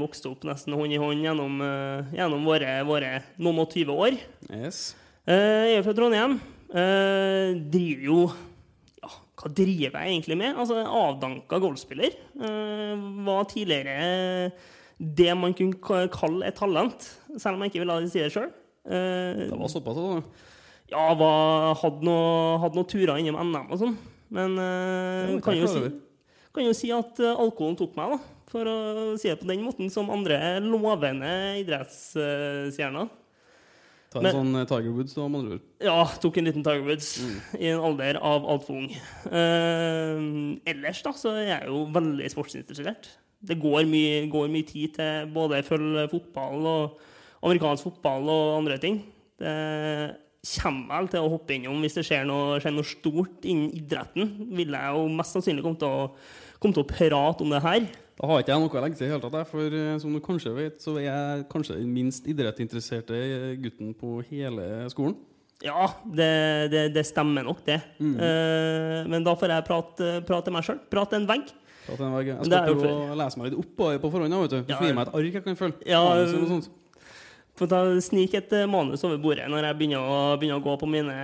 vokst 0.00 0.24
opp 0.26 0.42
nesten 0.48 0.74
hånd 0.74 0.90
i 0.90 0.98
hånd 0.98 1.22
gjennom, 1.22 1.60
eh, 1.62 2.16
gjennom 2.18 2.42
våre, 2.48 2.72
våre 2.88 3.12
noen 3.38 3.60
og 3.62 3.70
tyve 3.70 3.94
år. 3.94 4.16
Yes. 4.50 4.96
Eh, 5.22 5.70
jeg 5.70 5.78
er 5.78 5.86
fra 5.86 5.94
Trondheim. 5.94 6.40
Eh, 6.74 7.54
driver 7.70 8.06
jo 8.08 8.18
ja, 8.98 9.10
Hva 9.38 9.50
driver 9.54 10.00
jeg 10.00 10.10
egentlig 10.16 10.38
med? 10.40 10.56
Altså, 10.56 10.82
Avdanka 10.82 11.60
golfspiller. 11.62 12.16
Eh, 12.42 12.96
var 13.28 13.44
tidligere 13.46 14.52
det 14.98 15.36
man 15.38 15.54
kunne 15.54 16.08
kalle 16.10 16.46
et 16.46 16.58
talent, 16.58 17.12
selv 17.36 17.54
om 17.54 17.62
jeg 17.62 17.72
ikke 17.72 17.84
ville 17.84 18.10
si 18.10 18.18
det 18.18 18.32
sjøl. 18.34 18.50
Det 18.82 19.54
var 19.54 19.70
såpass, 19.70 19.94
da. 20.02 20.22
Ja, 20.90 21.12
var, 21.14 21.76
hadde 21.78 22.04
noen 22.04 22.74
noe 22.74 22.90
turer 22.90 23.20
innom 23.22 23.38
NM 23.38 23.70
og 23.70 23.78
sånn. 23.80 23.94
Men 24.32 24.56
eh, 24.58 25.36
Det 25.36 25.44
kan, 25.44 25.56
jo 25.56 25.68
si, 25.70 25.78
over. 25.78 25.94
Kan 26.54 26.64
jo 26.66 26.72
si 26.76 26.90
at 26.92 27.18
eh, 27.20 27.32
alkoholen 27.36 27.76
tok 27.80 27.96
meg, 27.96 28.14
da. 28.16 28.18
For 28.52 28.68
å 28.68 28.76
si 29.16 29.28
det 29.30 29.38
på 29.40 29.48
den 29.48 29.62
måten, 29.64 29.88
som 29.90 30.10
andre 30.12 30.38
lovende 30.60 31.30
idrettsstjerner. 31.62 33.08
Ta 34.12 34.18
en 34.20 34.24
Men- 34.26 34.34
sånn 34.36 34.56
eh, 34.60 34.66
Tiger 34.68 34.92
Woods, 34.92 35.14
da, 35.16 35.26
med 35.28 35.40
andre 35.40 35.54
ord. 35.56 35.62
Ja, 35.80 36.04
tok 36.20 36.36
en 36.36 36.44
liten 36.44 36.62
Tiger 36.66 36.84
Woods 36.84 37.08
Mm. 37.22 37.38
i 37.60 37.66
en 37.72 37.80
alder 37.80 38.18
av 38.20 38.44
altfor 38.44 38.76
ung. 38.82 38.90
Eh, 38.92 40.60
ellers 40.68 41.02
da, 41.02 41.12
så 41.16 41.32
er 41.32 41.46
jeg 41.58 41.68
jo 41.68 41.86
veldig 41.94 42.28
sportsinteressert. 42.34 43.08
Det 43.42 43.56
går 43.58 43.86
mye, 43.88 44.28
går 44.30 44.48
mye 44.52 44.66
tid 44.68 44.94
til 44.94 45.26
både 45.32 45.62
følge 45.64 46.04
fotball 46.12 46.66
og 46.66 46.98
amerikansk 47.42 47.88
fotball 47.88 48.28
og 48.28 48.58
andre 48.60 48.76
ting. 48.78 49.00
Det 49.40 50.16
kommer 50.42 50.96
vel 50.96 51.10
til 51.12 51.22
å 51.22 51.32
hoppe 51.36 51.54
innom 51.54 51.82
hvis 51.84 51.98
det 52.00 52.06
skjer 52.08 52.24
noe, 52.26 52.58
skjer 52.62 52.74
noe 52.74 52.86
stort 52.86 53.44
innen 53.46 53.70
idretten. 53.78 54.32
Vil 54.58 54.74
jeg 54.74 54.94
jo 54.96 55.04
mest 55.14 55.36
sannsynlig 55.36 55.62
komme 55.64 55.78
til 55.78 55.90
å, 55.90 56.08
komme 56.58 56.74
til 56.74 56.82
å 56.82 56.90
prate 56.90 57.44
om 57.44 57.52
det 57.52 57.62
her. 57.62 57.86
Da 58.18 58.28
har 58.28 58.42
ikke 58.42 58.52
jeg 58.52 58.62
noe 58.62 58.78
å 58.78 58.82
legge 58.84 58.98
til 58.98 59.06
i 59.08 59.12
hele 59.12 59.22
tatt, 59.22 59.50
for 59.50 59.76
eh, 59.78 59.94
som 60.02 60.12
du 60.14 60.20
kanskje 60.22 60.54
vet, 60.54 60.82
så 60.82 60.96
er 61.00 61.06
jeg 61.06 61.46
kanskje 61.52 61.78
den 61.78 61.94
minst 61.94 62.26
idrettsinteresserte 62.30 63.22
gutten 63.62 63.94
på 63.98 64.18
hele 64.28 64.88
skolen. 64.92 65.16
Ja, 65.62 65.86
det, 66.02 66.28
det, 66.74 66.84
det 66.96 67.06
stemmer 67.06 67.46
nok, 67.46 67.62
det. 67.66 67.78
Mm. 68.02 68.14
Uh, 68.18 68.98
men 69.10 69.22
da 69.22 69.36
får 69.38 69.54
jeg 69.54 69.66
prate, 69.68 70.12
prate 70.26 70.48
til 70.48 70.56
meg 70.56 70.66
sjøl. 70.66 70.80
Prate 70.90 71.18
en 71.20 71.28
vegg. 71.30 71.52
Prate 71.86 72.06
en 72.06 72.14
vegg. 72.18 72.32
jeg 72.32 72.50
skal 72.50 72.78
prøve 72.82 72.94
å 73.14 73.18
lese 73.18 73.38
meg 73.38 73.50
litt 73.50 73.58
opp 73.62 73.74
på 73.78 73.90
på 74.02 74.10
forhånd. 74.10 74.38
vet 74.42 74.56
du. 74.56 74.58
Ja, 74.66 74.78
Få 74.80 74.90
gi 74.90 74.96
meg 74.98 75.06
et 75.06 75.18
ark 75.20 75.38
jeg 75.38 75.44
kan 75.46 75.58
følge. 75.58 75.86
Ja, 75.86 76.02
Manus 77.52 77.70
da 77.70 77.82
sniker 78.00 78.40
et 78.40 78.56
eh, 78.56 78.70
manus 78.70 79.04
over 79.04 79.20
bordet 79.22 79.44
når 79.50 79.68
jeg 79.68 79.78
begynner 79.78 80.02
å, 80.02 80.16
begynner 80.40 80.62
å 80.62 80.64
gå 80.64 80.76
på 80.80 80.88
mine 80.90 81.16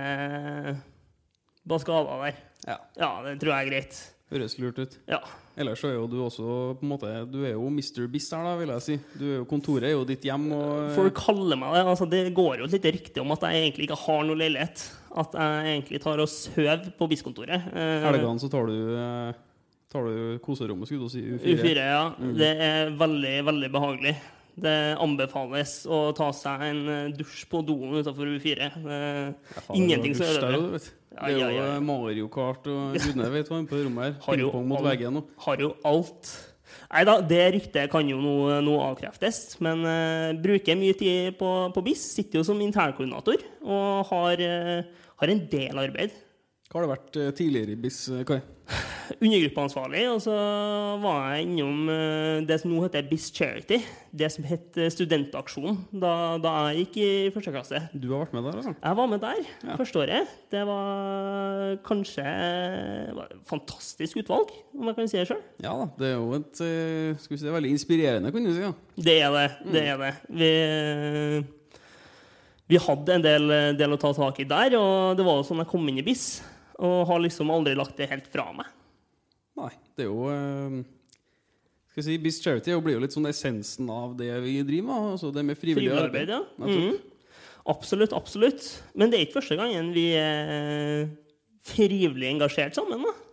baskaler 1.67 2.23
der. 2.27 2.39
Ja. 2.67 2.77
Ja, 2.99 3.11
det 3.25 3.39
tror 3.41 3.55
jeg 3.55 3.65
er 3.65 3.71
greit. 3.71 3.99
Høres 4.29 4.59
lurt 4.61 4.77
ut. 4.77 4.95
Ja. 5.09 5.23
Ellers 5.59 5.81
så 5.81 5.89
er 5.89 5.95
jo 5.95 6.05
du 6.07 6.19
også 6.21 6.45
på 6.77 6.85
en 6.85 6.91
måte 6.91 7.09
Du 7.27 7.39
er 7.41 7.55
jo 7.55 7.65
Mr. 7.73 8.05
Biss 8.11 8.29
her, 8.31 8.45
da, 8.45 8.53
vil 8.59 8.69
jeg 8.75 8.85
si. 8.85 8.97
Du 9.17 9.25
er 9.25 9.35
jo, 9.39 9.47
kontoret 9.49 9.89
er 9.89 9.95
jo 9.95 10.05
ditt 10.07 10.27
hjem. 10.27 10.45
og... 10.53 10.91
Folk 10.95 11.17
kaller 11.17 11.57
meg 11.59 11.73
det. 11.75 11.83
Altså, 11.95 12.07
det 12.09 12.21
går 12.37 12.61
jo 12.61 12.69
et 12.69 12.75
lite 12.77 12.93
rykte 12.93 13.23
om 13.23 13.33
at 13.33 13.47
jeg 13.47 13.63
egentlig 13.65 13.89
ikke 13.89 13.99
har 14.05 14.23
noe 14.27 14.37
leilighet. 14.39 14.85
At 15.19 15.33
jeg 15.33 15.73
egentlig 15.73 16.01
tar 16.05 16.21
og 16.21 16.29
sover 16.29 16.91
på 16.99 17.09
Biss-kontoret. 17.09 17.69
Eh, 17.73 18.05
Helgene 18.05 18.43
så 18.43 18.51
tar 18.53 18.69
du, 18.69 18.77
eh, 19.01 19.71
tar 19.89 20.05
du 20.05 20.37
koserommet, 20.45 20.91
skulle 20.91 21.09
du 21.09 21.15
si. 21.15 21.25
U4, 21.25 21.73
ja. 21.81 22.03
Mm. 22.13 22.35
Det 22.37 22.51
er 22.69 22.93
veldig, 23.01 23.35
veldig 23.49 23.71
behagelig. 23.73 24.15
Det 24.63 24.75
anbefales 25.01 25.73
å 25.89 25.99
ta 26.17 26.29
seg 26.35 26.65
en 26.69 26.81
eh, 26.93 27.11
dusj 27.15 27.45
på 27.51 27.61
doen 27.65 27.99
utenfor 27.99 28.29
U4. 28.35 28.69
Eh, 28.69 29.31
Ja, 29.55 29.63
faen, 29.65 29.79
Ingenting 29.79 30.15
som 30.17 30.27
er. 30.27 30.37
Ja, 30.39 31.25
Det 31.25 31.25
er 31.25 31.33
jo 31.33 31.39
ja, 31.39 31.49
ja. 31.55 31.65
eh, 31.75 31.81
Mario 31.83 32.29
Kart 32.31 32.67
og 32.69 32.95
gudene 33.03 33.31
vet 33.33 33.49
hva 33.51 33.63
på 33.67 33.81
rommet 33.85 34.05
her. 34.05 34.19
Pingpong 34.27 34.69
mot 34.69 34.85
veggen 34.85 35.23
Har 35.45 35.65
jo 35.65 35.73
alt. 35.87 36.31
Nei 36.89 37.01
da, 37.05 37.15
det 37.25 37.41
ryktet 37.55 37.89
kan 37.91 38.07
jo 38.09 38.19
nå 38.21 38.59
nå 38.65 38.75
avkreftes. 38.85 39.57
Men 39.65 39.81
uh, 39.85 40.37
bruker 40.37 40.77
mye 40.77 40.95
tid 40.97 41.37
på, 41.39 41.49
på 41.73 41.83
BIS. 41.85 42.03
Sitter 42.15 42.39
jo 42.41 42.45
som 42.45 42.61
internkoordinator 42.61 43.41
og 43.65 44.09
har, 44.11 44.41
uh, 44.41 45.05
har 45.21 45.33
en 45.33 45.41
del 45.51 45.81
arbeid. 45.81 46.13
Hva 46.69 46.77
har 46.77 46.83
det 46.85 46.89
vært 46.91 47.17
eh, 47.17 47.29
tidligere 47.33 47.73
i 47.73 47.77
BIS, 47.81 47.95
eh, 48.13 48.19
Kai? 48.29 48.35
Undergruppeansvarlig, 49.25 50.03
og 50.11 50.19
så 50.21 50.33
var 51.01 51.31
jeg 51.33 51.47
innom 51.47 51.87
eh, 51.89 52.41
det 52.45 52.59
som 52.61 52.69
nå 52.69 52.83
heter 52.83 53.07
BIS 53.09 53.31
Charity. 53.33 53.79
Det 54.13 54.27
som 54.29 54.45
het 54.45 54.67
Studentaksjonen 54.93 54.93
Studentaksjon 54.93 55.79
da, 56.03 56.11
da 56.43 56.51
jeg 56.69 56.83
gikk 56.83 56.99
i 57.01 57.07
første 57.33 57.53
klasse. 57.55 57.81
Du 57.97 58.05
har 58.11 58.21
vært 58.21 58.35
med 58.37 58.45
der, 58.45 58.59
altså? 58.59 58.73
Jeg 58.85 58.99
var 58.99 59.09
med 59.09 59.23
der 59.23 59.39
Ja. 59.65 59.77
første 59.79 60.01
året. 60.03 60.35
Det 60.53 60.61
var 60.69 61.73
kanskje 61.89 62.27
det 62.27 63.15
var 63.17 63.33
et 63.33 63.41
fantastisk 63.49 64.21
utvalg, 64.21 64.53
om 64.77 64.91
jeg 64.91 64.99
kan 64.99 65.09
si 65.09 65.17
det 65.17 65.25
sjøl. 65.31 65.41
Ja 65.65 65.73
da. 65.81 65.89
Det 65.97 66.11
er 66.11 66.15
jo 66.19 66.37
et 66.37 66.61
skal 67.23 67.33
vi 67.33 67.39
si, 67.41 67.49
veldig 67.57 67.73
inspirerende, 67.79 68.29
kan 68.35 68.45
du 68.45 68.53
si. 68.53 68.61
ja. 68.61 68.71
Det 69.09 69.17
er 69.25 69.33
det. 69.39 69.47
det, 69.73 69.83
er 69.95 70.05
det. 70.05 70.13
Vi, 70.37 70.53
vi 72.69 72.83
hadde 72.85 73.17
en 73.17 73.25
del, 73.25 73.49
del 73.81 73.97
å 73.97 74.01
ta 74.05 74.13
tak 74.21 74.45
i 74.45 74.47
der, 74.53 74.77
og 74.77 75.17
det 75.17 75.25
var 75.25 75.41
jo 75.41 75.49
sånn 75.49 75.65
jeg 75.65 75.71
kom 75.73 75.89
inn 75.89 75.97
i 76.03 76.05
BIS. 76.05 76.29
Og 76.79 77.03
har 77.09 77.21
liksom 77.23 77.51
aldri 77.51 77.75
lagt 77.77 77.97
det 77.99 78.09
helt 78.11 78.29
fra 78.31 78.49
meg. 78.55 78.69
Nei, 79.59 79.73
det 79.97 80.05
er 80.05 80.07
jo 80.07 80.29
eh, 80.31 80.79
Skal 81.91 81.99
vi 81.99 82.05
si, 82.05 82.17
BIS 82.23 82.41
Charity 82.43 82.75
blir 82.79 82.95
jo 82.95 83.03
litt 83.03 83.15
sånn 83.15 83.27
essensen 83.27 83.89
av 83.91 84.13
det 84.19 84.31
vi 84.45 84.59
driver 84.63 84.87
med. 84.91 85.13
Altså 85.17 85.33
det 85.35 85.43
med 85.47 85.59
frivillig, 85.59 85.91
arbeid, 85.91 86.31
ja. 86.31 86.43
Mm. 86.61 86.99
Absolutt, 87.69 88.15
absolutt. 88.15 88.69
Men 88.95 89.11
det 89.11 89.19
er 89.19 89.27
ikke 89.27 89.41
første 89.41 89.57
gangen 89.59 89.91
vi 89.93 90.07
er 90.17 91.09
frivillig 91.69 92.29
engasjert 92.31 92.77
sammen. 92.77 93.03
da. 93.03 93.28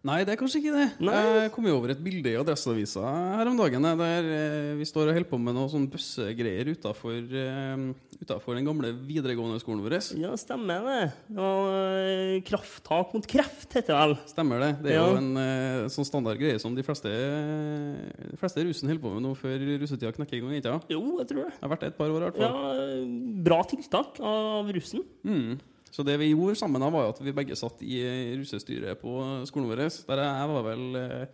Nei, 0.00 0.22
det 0.24 0.32
er 0.32 0.38
kanskje 0.40 0.62
ikke 0.62 0.72
det. 0.72 0.84
Nei. 1.04 1.14
Jeg 1.44 1.50
kom 1.52 1.66
jo 1.68 1.74
over 1.76 1.90
et 1.92 1.98
bilde 2.00 2.30
i 2.32 2.36
Adresseavisa 2.40 3.02
her 3.36 3.50
om 3.50 3.58
dagen 3.58 3.84
eh, 3.84 3.98
der 4.00 4.28
eh, 4.32 4.68
vi 4.78 4.86
står 4.88 5.10
og 5.10 5.16
holder 5.18 5.28
på 5.28 5.36
med 5.44 5.52
noe 5.58 5.68
sånn 5.68 5.84
bøssegreier 5.92 6.70
utafor 6.72 7.18
den 7.28 8.64
gamle 8.64 8.94
videregående 9.04 9.60
skolen 9.60 9.82
vår. 9.84 9.98
Ja, 10.16 10.30
stemmer 10.40 10.80
det. 10.88 11.12
var, 11.36 11.68
eh, 12.00 12.40
krafttak 12.48 13.12
mot 13.12 13.28
kreft, 13.28 13.68
heter 13.76 13.92
det 13.92 13.98
vel. 14.00 14.16
Stemmer 14.32 14.64
det. 14.64 14.70
Det 14.86 14.92
er 14.94 14.96
Ja. 15.02 15.04
jo 15.10 15.16
en 15.20 15.36
eh, 15.36 15.88
sånn 15.92 16.08
standard 16.08 16.40
greie 16.40 16.56
som 16.58 16.72
de 16.74 16.82
fleste, 16.82 17.12
de 17.12 18.40
fleste 18.40 18.64
russen 18.64 18.88
holder 18.88 19.02
på 19.04 19.12
med 19.18 19.22
nå 19.28 19.34
før 19.36 19.60
russetida 19.84 20.14
knekker 20.16 20.38
i 20.38 20.40
gang. 20.40 20.56
ikke? 20.62 20.80
Jo, 20.96 21.02
jeg 21.20 21.28
tror 21.28 21.44
det. 21.44 21.52
Det 21.60 21.60
har 21.60 21.74
vært 21.76 21.80
det 21.84 21.92
et 21.92 21.98
par 22.00 22.08
år 22.08 22.16
i 22.16 22.24
hvert 22.30 22.40
fall. 22.40 22.56
Ja. 22.56 23.44
Bra 23.50 23.60
tiltak 23.68 24.16
av 24.24 24.72
russen. 24.72 25.04
Mm. 25.28 25.60
Så 25.90 26.04
det 26.06 26.14
vi 26.20 26.30
gjorde 26.30 26.54
sammen, 26.60 26.80
da 26.82 26.88
var 26.92 27.08
jo 27.08 27.12
at 27.16 27.20
vi 27.26 27.32
begge 27.34 27.56
satt 27.58 27.80
i 27.82 27.98
russestyret 28.38 29.00
på 29.00 29.14
skolen 29.50 29.68
vår. 29.70 29.84
Der 30.06 30.22
jeg 30.22 30.50
var 30.52 30.66
vel 30.68 30.84
eh, 31.00 31.24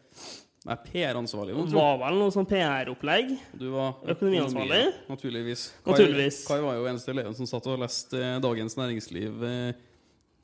jeg 0.67 0.73
er 0.75 0.81
PR-ansvarlig. 0.89 1.55
nå, 1.55 1.63
Det 1.67 1.71
tror 1.71 1.79
jeg. 1.79 1.87
var 1.87 1.99
vel 2.01 2.17
noe 2.19 2.33
sånn 2.35 2.49
PR-opplegg. 2.51 3.29
Du 3.61 3.69
var 3.71 3.93
Økonomiansvarlig? 4.17 4.81
økonomi, 4.89 5.13
Naturligvis. 5.13 5.67
Kai, 5.85 5.93
Naturligvis. 5.93 6.39
Kai 6.49 6.59
var 6.65 6.75
jo 6.81 6.89
eneste 6.91 7.13
eleven 7.15 7.37
som 7.39 7.47
satt 7.47 7.69
og 7.71 7.79
leste 7.85 8.19
eh, 8.19 8.39
Dagens 8.43 8.75
Næringsliv 8.81 9.45
eh, 9.47 9.85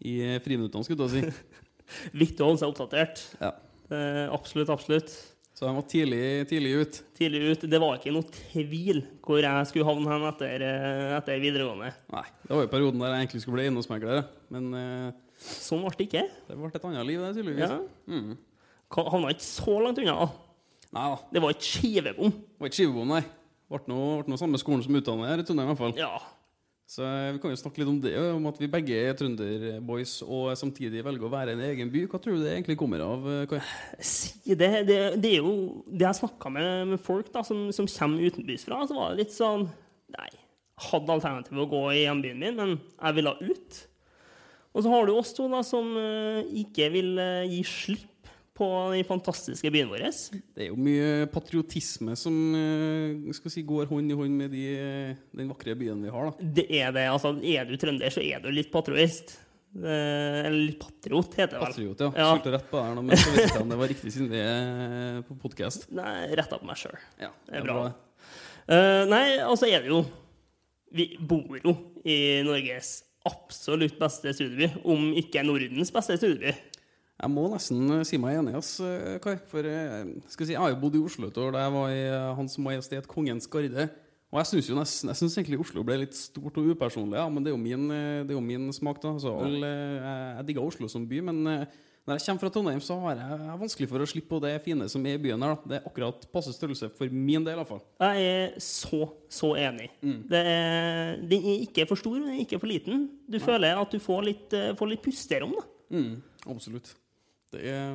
i 0.07 0.15
friminuttene, 0.45 0.87
skulle 0.87 1.09
jeg 1.09 1.33
si. 1.33 1.33
Viktig 2.23 2.45
å 2.45 2.53
holde 2.53 2.63
seg 2.63 2.71
oppdatert. 2.71 3.25
Ja. 3.43 3.51
Eh, 3.91 4.27
absolutt, 4.31 4.71
absolutt. 4.71 5.11
Så 5.63 5.69
de 5.69 5.77
var 5.77 5.85
tidlig, 5.87 6.49
tidlig 6.51 6.71
ut. 6.75 6.97
Tidlig 7.15 7.41
ut. 7.53 7.65
Det 7.71 7.79
var 7.79 7.95
ikke 7.95 8.11
noe 8.11 8.27
tvil 8.35 8.97
hvor 9.23 9.39
jeg 9.39 9.67
skulle 9.71 9.87
havne 9.87 10.11
hen 10.11 10.25
etter, 10.27 10.65
eh, 10.67 11.11
etter 11.15 11.39
videregående. 11.39 11.93
Nei, 12.11 12.23
det 12.49 12.51
var 12.51 12.65
jo 12.65 12.71
perioden 12.73 13.05
der 13.05 13.13
jeg 13.15 13.21
egentlig 13.21 13.43
skulle 13.45 13.59
bli 13.61 13.67
eiendomsmegler. 13.69 14.25
Men 14.51 14.67
eh, 14.75 15.21
Sånn 15.39 15.85
ble 15.85 15.93
det 16.01 16.09
ikke. 16.09 16.25
det 16.49 16.57
ble 16.59 16.73
et 16.75 16.89
annet 16.89 17.07
liv, 17.07 17.23
det, 17.23 17.31
tydeligvis. 17.39 17.77
Ja. 17.77 17.79
Mm. 18.11 18.35
Havna 18.99 19.31
ikke 19.37 19.47
så 19.47 19.77
langt 19.87 20.03
unna. 20.03 20.27
Nei 20.99 21.07
da. 21.15 21.23
Det 21.31 21.45
var 21.47 21.55
ikke 21.55 21.69
skivebom. 21.69 22.35
Det 22.35 22.59
var 22.65 22.73
ikke 22.73 22.81
skivebom, 22.81 23.15
nei. 23.15 23.23
Ble 23.71 23.83
noe, 23.95 24.19
ble 24.25 24.35
noe 24.35 24.43
samme 24.43 24.59
skolen 24.65 24.83
som 24.83 24.99
utdanner 24.99 25.31
her 25.31 25.45
i 25.45 25.47
Trondheim, 25.47 25.71
i 25.71 25.77
hvert 25.77 25.85
fall. 25.85 25.95
Ja. 26.03 26.11
Så 26.89 27.05
eh, 27.07 27.31
vi 27.33 27.41
kan 27.41 27.53
jo 27.55 27.59
snakke 27.61 27.81
litt 27.81 27.89
om 27.89 28.01
det, 28.03 28.13
om 28.35 28.49
at 28.51 28.59
vi 28.61 28.69
begge 28.71 28.97
er 28.99 29.15
trønderboys 29.17 30.19
og 30.27 30.51
samtidig 30.59 31.01
velger 31.07 31.25
å 31.29 31.33
være 31.33 31.55
en 31.55 31.63
egen 31.71 31.93
by. 31.93 32.03
Hva 32.11 32.21
tror 32.21 32.37
du 32.37 32.43
det 32.45 32.53
egentlig 32.57 32.77
kommer 32.81 33.05
av? 33.07 33.25
eh, 33.31 33.71
Si 34.03 34.57
det, 34.59 34.69
det, 34.91 34.99
det 35.23 35.31
er 35.31 35.39
jo 35.41 35.55
Det 35.89 36.05
jeg 36.05 36.19
snakka 36.21 36.53
med, 36.53 36.69
med 36.93 37.01
folk 37.01 37.31
da, 37.33 37.45
som, 37.47 37.71
som 37.73 37.89
kommer 37.89 38.27
utenbys 38.29 38.67
fra, 38.69 38.83
så 38.89 38.99
var 38.99 39.13
det 39.15 39.25
litt 39.25 39.37
sånn 39.37 39.69
Nei. 40.13 40.29
Hadde 40.91 41.15
alternativet 41.15 41.63
å 41.63 41.71
gå 41.71 41.81
i 41.95 42.03
hjembyen 42.03 42.41
min, 42.43 42.57
men 42.59 42.73
jeg 42.77 43.17
ville 43.17 43.33
ut. 43.41 43.79
Og 44.73 44.85
så 44.85 44.91
har 44.93 45.07
du 45.09 45.13
oss 45.15 45.31
to, 45.37 45.47
da, 45.53 45.63
som 45.65 45.89
eh, 45.97 46.43
ikke 46.65 46.91
vil 46.93 47.15
gi 47.49 47.63
slipp 47.69 48.12
på 48.57 48.67
den 48.93 49.07
fantastiske 49.09 49.71
byen 49.73 49.89
vår. 49.89 50.03
Det 50.53 50.67
er 50.67 50.69
jo 50.69 50.77
mye 50.77 51.27
patriotisme 51.33 52.13
som 52.21 52.35
eh, 52.59 53.31
skal 53.37 53.55
si, 53.55 53.63
går 53.65 53.89
hånd 53.89 54.13
i 54.13 54.17
hånd 54.19 54.35
med 54.43 54.53
de, 54.53 54.65
den 55.33 55.49
vakre 55.49 55.73
byen 55.79 56.03
vi 56.05 56.13
har. 56.13 56.29
da. 56.33 56.51
Det 56.61 56.67
er 56.83 56.93
det. 56.93 57.07
altså 57.09 57.33
Er 57.41 57.65
du 57.71 57.79
trønder, 57.81 58.13
så 58.13 58.21
er 58.21 58.43
du 58.45 58.51
litt 58.53 58.69
patrioist. 58.75 59.39
Eh, 59.73 60.43
eller 60.45 60.59
litt 60.67 60.81
patriot, 60.83 61.33
heter 61.39 61.55
det 61.57 61.61
vel. 61.63 61.71
Patriot, 61.73 62.03
ja. 62.05 62.11
Ja. 62.21 62.27
Skilte 62.35 62.53
rett 62.59 62.67
på 62.69 62.77
det 62.77 62.83
her 62.91 62.99
nå, 62.99 63.05
men 63.09 63.17
så 63.23 63.31
vet 63.33 63.41
jeg 63.41 63.49
ikke 63.55 63.63
om 63.65 63.71
det 63.73 63.79
var 63.81 63.91
riktig 63.95 64.13
siden 64.13 64.29
vi 64.35 64.43
er 64.45 65.23
på 65.31 65.37
podkast. 65.47 65.87
Nei, 65.97 66.17
retta 66.37 66.59
på 66.61 66.69
meg 66.69 66.81
sjøl. 66.83 66.99
Ja, 67.23 67.31
Det 67.49 67.57
er 67.63 67.65
bra. 67.71 67.79
Eh, 68.69 69.05
nei, 69.09 69.25
altså 69.43 69.67
er 69.67 69.83
det 69.83 69.89
jo 69.91 70.03
Vi 70.95 71.09
bor 71.19 71.57
jo 71.59 71.73
i 72.05 72.19
Norges 72.45 72.99
absolutt 73.25 73.97
beste 74.01 74.33
studieby, 74.37 74.69
om 74.93 75.09
ikke 75.17 75.41
Nordens 75.47 75.91
beste 75.95 76.19
studieby. 76.21 76.53
Jeg 77.23 77.31
må 77.31 77.45
nesten 77.53 77.83
eh, 77.95 78.07
si 78.07 78.19
meg 78.19 78.41
enig, 78.41 78.57
ass, 78.59 78.77
eh, 78.83 79.19
Kai. 79.23 79.37
For 79.51 79.67
eh, 79.69 80.09
skal 80.27 80.43
vi 80.43 80.49
si, 80.49 80.57
jeg 80.57 80.63
har 80.63 80.73
jo 80.73 80.81
bodd 80.83 80.97
i 80.99 81.03
Oslo 81.07 81.29
et 81.31 81.39
år 81.39 81.53
da 81.55 81.63
jeg 81.63 81.75
var 81.77 81.93
i 81.95 82.01
Hans 82.39 82.57
Majestet 82.63 83.07
Kongens 83.11 83.47
Garde. 83.51 83.87
Og 84.33 84.41
jeg 84.41 84.49
syns 84.49 84.71
jo 84.71 84.79
nesten, 84.79 85.13
jeg 85.13 85.21
synes 85.21 85.37
egentlig 85.37 85.61
Oslo 85.61 85.85
ble 85.87 86.01
litt 86.01 86.17
stort 86.17 86.57
og 86.59 86.73
upersonlig, 86.73 87.19
ja, 87.21 87.29
men 87.29 87.45
det 87.45 87.51
er 87.51 87.55
jo 87.55 87.61
min, 87.61 87.85
det 88.25 88.33
er 88.33 88.39
jo 88.39 88.43
min 88.43 88.71
smak. 88.73 88.99
da 89.03 89.11
altså, 89.13 89.35
all, 89.45 89.59
Jeg, 89.61 90.23
jeg 90.39 90.47
digger 90.49 90.71
Oslo 90.71 90.89
som 90.89 91.05
by, 91.07 91.21
men 91.27 91.43
når 91.45 92.17
jeg 92.17 92.25
kommer 92.25 92.41
fra 92.41 92.51
Trondheim, 92.55 92.81
så 92.83 92.97
har 93.05 93.21
jeg 93.21 93.43
jeg 93.45 93.59
vanskelig 93.61 93.89
for 93.93 94.03
å 94.03 94.07
slippe 94.09 94.33
på 94.33 94.41
det 94.43 94.55
fine 94.65 94.89
som 94.91 95.05
er 95.07 95.19
i 95.19 95.21
byen 95.23 95.45
her. 95.45 95.53
da. 95.53 95.69
Det 95.69 95.77
er 95.79 95.91
akkurat 95.93 96.25
passe 96.33 96.57
størrelse 96.57 96.89
for 96.97 97.13
min 97.13 97.45
del, 97.45 97.61
iallfall. 97.61 97.85
Jeg 98.01 98.33
er 98.33 98.57
så, 98.65 99.05
så 99.31 99.53
enig. 99.61 99.93
Det 100.01 100.43
er, 100.57 101.21
den 101.29 101.47
er 101.53 101.63
ikke 101.69 101.87
for 101.93 102.01
stor, 102.01 102.17
den 102.19 102.33
er 102.33 102.41
ikke 102.43 102.59
for 102.65 102.73
liten. 102.73 103.05
Du 103.29 103.39
føler 103.45 103.79
at 103.85 103.95
du 103.95 104.01
får 104.03 104.27
litt, 104.33 104.59
får 104.81 104.93
litt 104.97 105.05
pusterom, 105.05 105.55
da. 105.61 105.69
Mm, 105.93 106.17
absolutt. 106.57 106.97
Det 107.53 107.63
er 107.69 107.93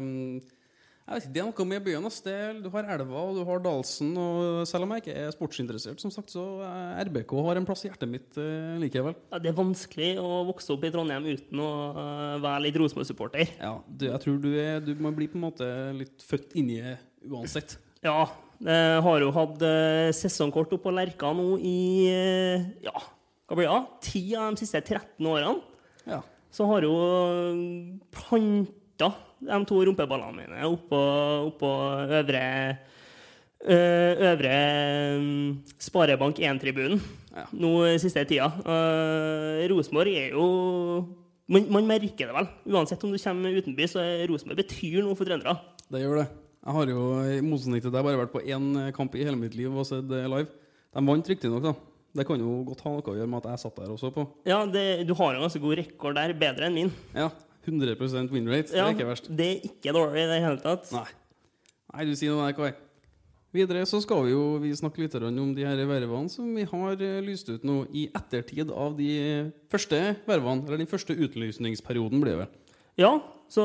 Jeg 1.08 1.16
vet 1.16 1.24
ikke, 1.24 1.34
det 1.34 1.42
er 1.42 1.48
noe 1.48 1.66
med 1.70 1.84
byen. 1.86 2.06
ass. 2.10 2.20
Det 2.22 2.36
du 2.64 2.70
har 2.74 2.90
elva 2.98 3.22
og 3.30 3.38
du 3.38 3.44
har 3.48 3.62
Dalsen. 3.64 4.12
Og 4.20 4.68
selv 4.68 4.84
om 4.84 4.92
jeg 4.96 5.06
ikke 5.06 5.16
er 5.16 5.32
sportsinteressert, 5.32 6.02
som 6.04 6.12
sagt, 6.12 6.34
så 6.34 6.44
eh, 6.68 7.04
RBK 7.08 7.32
har 7.48 7.60
en 7.60 7.68
plass 7.68 7.86
i 7.86 7.92
hjertet 7.92 8.12
mitt 8.12 8.40
eh, 8.42 8.76
likevel. 8.82 9.16
Ja, 9.32 9.40
det 9.40 9.54
er 9.54 9.60
vanskelig 9.60 10.14
å 10.20 10.44
vokse 10.50 10.76
opp 10.76 10.84
i 10.84 10.92
Trondheim 10.92 11.30
uten 11.30 11.64
å 11.64 11.72
uh, 11.96 12.36
være 12.44 12.66
litt 12.68 12.82
Rosenborg-supporter. 12.82 13.56
Ja, 13.56 13.78
du, 13.88 14.10
jeg 14.10 14.24
tror 14.26 14.42
du, 14.44 14.52
er, 14.60 14.82
du 14.84 14.94
må 15.00 15.14
bli 15.16 15.30
på 15.32 15.40
en 15.40 15.48
måte 15.48 15.70
litt 15.96 16.28
født 16.28 16.58
inni 16.60 16.82
det 16.84 16.98
uansett. 17.28 17.80
Ja, 18.06 18.28
jeg 18.64 19.02
har 19.06 19.22
jo 19.22 19.30
hatt 19.36 19.62
eh, 19.66 20.10
sesongkort 20.18 20.72
oppå 20.74 20.90
Lerka 20.94 21.30
nå 21.36 21.60
i 21.62 21.78
eh, 22.10 22.66
ja, 22.86 22.94
hva 23.48 23.58
blir 23.58 23.70
det? 23.70 24.10
10 24.10 24.32
av 24.42 24.56
de 24.56 24.62
siste 24.64 24.82
13 24.82 25.30
årene. 25.30 25.62
Ja. 26.10 26.24
Så 26.54 26.66
har 26.70 26.86
jo 26.88 26.96
planta 28.16 29.12
de 29.40 29.60
to 29.70 29.80
rumpeballene 29.86 30.36
mine 30.42 30.68
oppå, 30.70 31.02
oppå 31.52 31.72
øvre 32.20 32.44
Øvre 33.68 34.58
mm, 35.18 35.48
Sparebank 35.82 36.38
1-tribunen 36.46 37.00
Ja. 37.38 37.44
nå 37.54 37.72
siste 38.02 38.24
tida. 38.30 38.48
Uh, 38.66 39.66
Rosenborg 39.70 40.14
er 40.14 40.32
jo 40.34 40.46
man, 41.50 41.66
man 41.74 41.88
merker 41.90 42.30
det 42.30 42.36
vel. 42.36 42.48
Uansett 42.70 43.04
om 43.04 43.12
du 43.14 43.18
kommer 43.22 43.58
utenby, 43.58 43.88
så 43.90 44.02
er 44.02 44.28
Rosenborg 44.30 44.62
betyr 44.62 45.02
noe 45.04 45.18
for 45.18 45.26
trøndere. 45.26 45.58
Det 45.90 46.02
gjør 46.02 46.22
det. 46.22 46.28
Jeg 46.68 46.76
har 46.78 46.90
jo 46.92 47.04
i 47.24 47.42
motsetning 47.46 47.84
til 47.84 47.94
deg 47.94 48.04
bare 48.06 48.20
vært 48.20 48.34
på 48.34 48.42
én 48.44 48.66
kamp 48.96 49.14
i 49.16 49.24
hele 49.24 49.40
mitt 49.40 49.56
liv 49.58 49.72
og 49.74 49.86
sett 49.88 50.08
det 50.10 50.24
live. 50.28 50.50
De 50.94 51.04
vant 51.10 51.30
riktignok, 51.34 51.64
da. 51.64 51.74
Det 52.18 52.26
kan 52.26 52.42
jo 52.42 52.56
godt 52.66 52.82
ha 52.86 52.92
noe 52.96 53.06
å 53.14 53.18
gjøre 53.20 53.30
med 53.30 53.46
at 53.46 53.52
jeg 53.54 53.62
satt 53.62 53.78
der 53.78 53.92
og 53.94 54.00
så 54.02 54.10
på. 54.14 54.26
Ja, 54.50 54.64
det, 54.66 54.86
du 55.08 55.14
har 55.18 55.36
en 55.36 55.44
ganske 55.46 55.62
god 55.62 55.78
rekord 55.80 56.18
der, 56.18 56.34
bedre 56.38 56.68
enn 56.70 56.78
min. 56.78 56.92
Ja, 57.14 57.30
100 57.68 58.32
win 58.34 58.48
rate. 58.50 58.72
Det 58.72 58.80
er 58.82 58.94
ikke 58.96 59.08
verst. 59.12 59.30
Det 59.30 59.48
er 59.52 59.66
ikke 59.70 59.94
dårlig 59.96 60.24
i 60.24 60.28
det 60.32 60.42
hele 60.44 60.60
tatt. 60.64 60.92
Nei. 60.96 61.08
Nei, 61.94 62.06
du 62.08 62.16
sier 62.20 62.34
noe 62.36 62.48
der, 62.50 62.56
Kai. 62.58 62.74
Videre 63.56 63.86
så 63.88 64.02
skal 64.04 64.26
vi 64.26 64.34
jo 64.34 64.42
vi 64.60 64.74
snakke 64.76 65.00
litt 65.02 65.16
om 65.18 65.54
de 65.56 65.64
her 65.66 65.80
vervene 65.88 66.28
som 66.30 66.50
vi 66.54 66.66
har 66.68 67.00
eh, 67.00 67.22
lyst 67.24 67.48
ut 67.50 67.64
nå 67.66 67.78
i 67.96 68.04
ettertid 68.16 68.70
av 68.76 68.98
de 68.98 69.08
første 69.72 70.02
vervene, 70.28 70.68
eller 70.68 70.82
den 70.84 70.90
første 70.92 71.16
utlysningsperioden, 71.16 72.20
blir 72.22 72.36
det 72.36 72.42
vel. 72.44 72.52
Ja, 73.00 73.14
så 73.48 73.64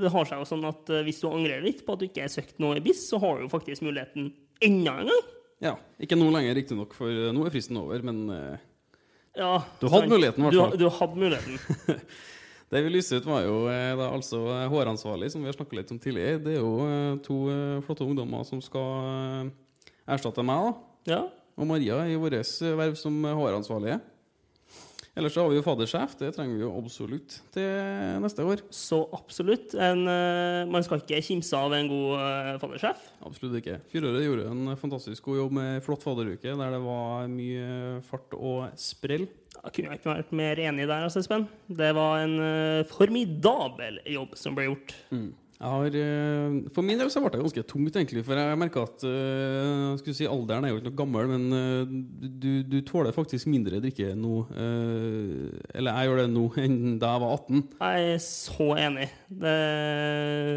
det 0.00 0.10
har 0.14 0.24
seg 0.30 0.40
jo 0.40 0.48
sånn 0.48 0.64
at 0.70 0.88
eh, 0.90 1.04
hvis 1.06 1.20
du 1.20 1.28
angrer 1.28 1.60
litt 1.62 1.84
på 1.84 1.92
at 1.94 2.00
du 2.02 2.08
ikke 2.08 2.24
har 2.24 2.32
søkt 2.32 2.56
noe 2.62 2.80
i 2.80 2.82
BIS, 2.84 3.04
så 3.12 3.20
har 3.22 3.36
du 3.36 3.44
jo 3.44 3.52
faktisk 3.52 3.84
muligheten 3.84 4.32
enda 4.64 4.96
en 5.04 5.12
gang. 5.12 5.30
Ja. 5.60 5.76
Ikke 6.00 6.16
nå 6.16 6.30
lenger, 6.32 6.56
riktignok, 6.56 6.96
for 6.96 7.12
eh, 7.12 7.30
nå 7.36 7.44
er 7.46 7.52
fristen 7.54 7.78
over, 7.82 8.00
men 8.06 8.24
Ja, 9.36 9.60
Du 9.78 9.86
hadde 9.92 10.06
sant. 10.08 10.10
muligheten, 10.16 10.40
i 10.40 10.48
hvert 10.48 10.56
Du, 10.56 10.62
fall. 10.64 10.78
du 10.80 10.88
hadde 10.96 11.20
muligheten. 11.20 12.00
Det 12.70 12.84
vi 12.84 12.90
lyste 12.92 13.18
ut, 13.18 13.26
var 13.26 13.42
jo 13.42 13.64
eh, 13.66 13.96
da, 13.98 14.12
altså 14.14 14.44
eh, 14.54 14.68
håransvarlig, 14.70 15.32
som 15.32 15.42
vi 15.42 15.50
har 15.50 15.56
snakket 15.56 15.80
litt 15.80 15.90
om 15.90 15.98
tidligere. 15.98 16.38
Det 16.44 16.52
er 16.54 16.60
jo 16.60 16.74
eh, 16.86 17.16
to 17.26 17.38
flotte 17.86 18.06
ungdommer 18.06 18.44
som 18.46 18.60
skal 18.62 19.50
erstatte 20.06 20.44
meg, 20.46 20.68
da. 20.68 20.72
Ja, 21.10 21.20
Og 21.58 21.66
Maria 21.66 22.04
i 22.06 22.14
vårt 22.20 22.38
eh, 22.38 22.76
verv 22.78 22.94
som 22.98 23.16
håransvarlige. 23.26 23.98
Ellers 25.18 25.34
så 25.34 25.42
har 25.42 25.50
vi 25.50 25.58
jo 25.58 25.64
faddersjef. 25.66 26.14
Det 26.20 26.30
trenger 26.36 26.54
vi 26.54 26.62
jo 26.62 26.70
absolutt 26.78 27.40
til 27.54 28.20
neste 28.22 28.46
år. 28.46 28.62
så 28.70 29.02
absolutt. 29.16 29.74
En, 29.74 30.06
eh, 30.06 30.70
man 30.70 30.86
skal 30.86 31.02
ikke 31.02 31.20
kimse 31.26 31.56
av 31.56 31.74
en 31.74 31.90
god 31.90 32.14
fadersjef? 32.14 32.60
faddersjef. 32.62 33.10
Absolutt 33.26 33.58
ikke. 33.60 33.80
Fjoråret 33.90 34.24
gjorde 34.24 34.46
en 34.50 34.76
fantastisk 34.78 35.24
god 35.24 35.36
jobb 35.42 35.52
med 35.58 35.82
flott 35.82 36.02
fadderuke, 36.06 36.56
der 36.62 36.70
det 36.76 36.80
var 36.84 37.26
mye 37.28 38.00
fart 38.06 38.38
og 38.38 38.70
sprell. 38.78 39.26
Jeg 39.60 39.72
kunne 39.76 39.98
ikke 39.98 40.14
vært 40.14 40.32
mer 40.32 40.60
enig 40.62 40.86
der, 40.86 41.04
altså, 41.04 41.20
Espen. 41.20 41.48
Det 41.68 41.90
var 41.96 42.22
en 42.22 42.38
eh, 42.40 42.86
formidabel 42.88 44.00
jobb 44.08 44.36
som 44.38 44.56
ble 44.56 44.70
gjort. 44.70 44.94
Jeg 45.10 45.49
har, 45.60 45.92
eh, 45.92 46.54
for 46.72 46.86
min 46.86 46.96
del 46.96 47.10
så 47.12 47.20
ble 47.20 47.34
det 47.34 47.42
ganske 47.42 47.64
tungt, 47.68 47.92
egentlig. 47.92 48.22
For 48.24 48.38
jeg 48.38 48.56
merka 48.56 48.84
at 48.86 49.02
eh, 49.04 49.98
skulle 50.00 50.16
si, 50.16 50.24
alderen 50.24 50.64
er 50.64 50.72
jo 50.72 50.78
ikke 50.80 50.88
noe 50.88 51.00
gammel, 51.02 51.28
men 51.28 51.44
eh, 51.58 51.92
du, 52.40 52.48
du 52.64 52.78
tåler 52.88 53.12
faktisk 53.12 53.50
mindre 53.52 53.82
drikke 53.84 54.14
nå. 54.16 54.46
eller 54.56 55.98
jeg 55.98 56.08
gjør 56.08 56.22
det 56.22 56.26
nå 56.32 56.46
enn 56.64 56.96
da 57.02 57.12
jeg 57.12 57.24
var 57.26 57.36
18. 57.36 57.60
Jeg 57.76 58.08
er 58.14 58.24
så 58.24 58.70
enig. 58.86 59.10
Det, 59.28 59.54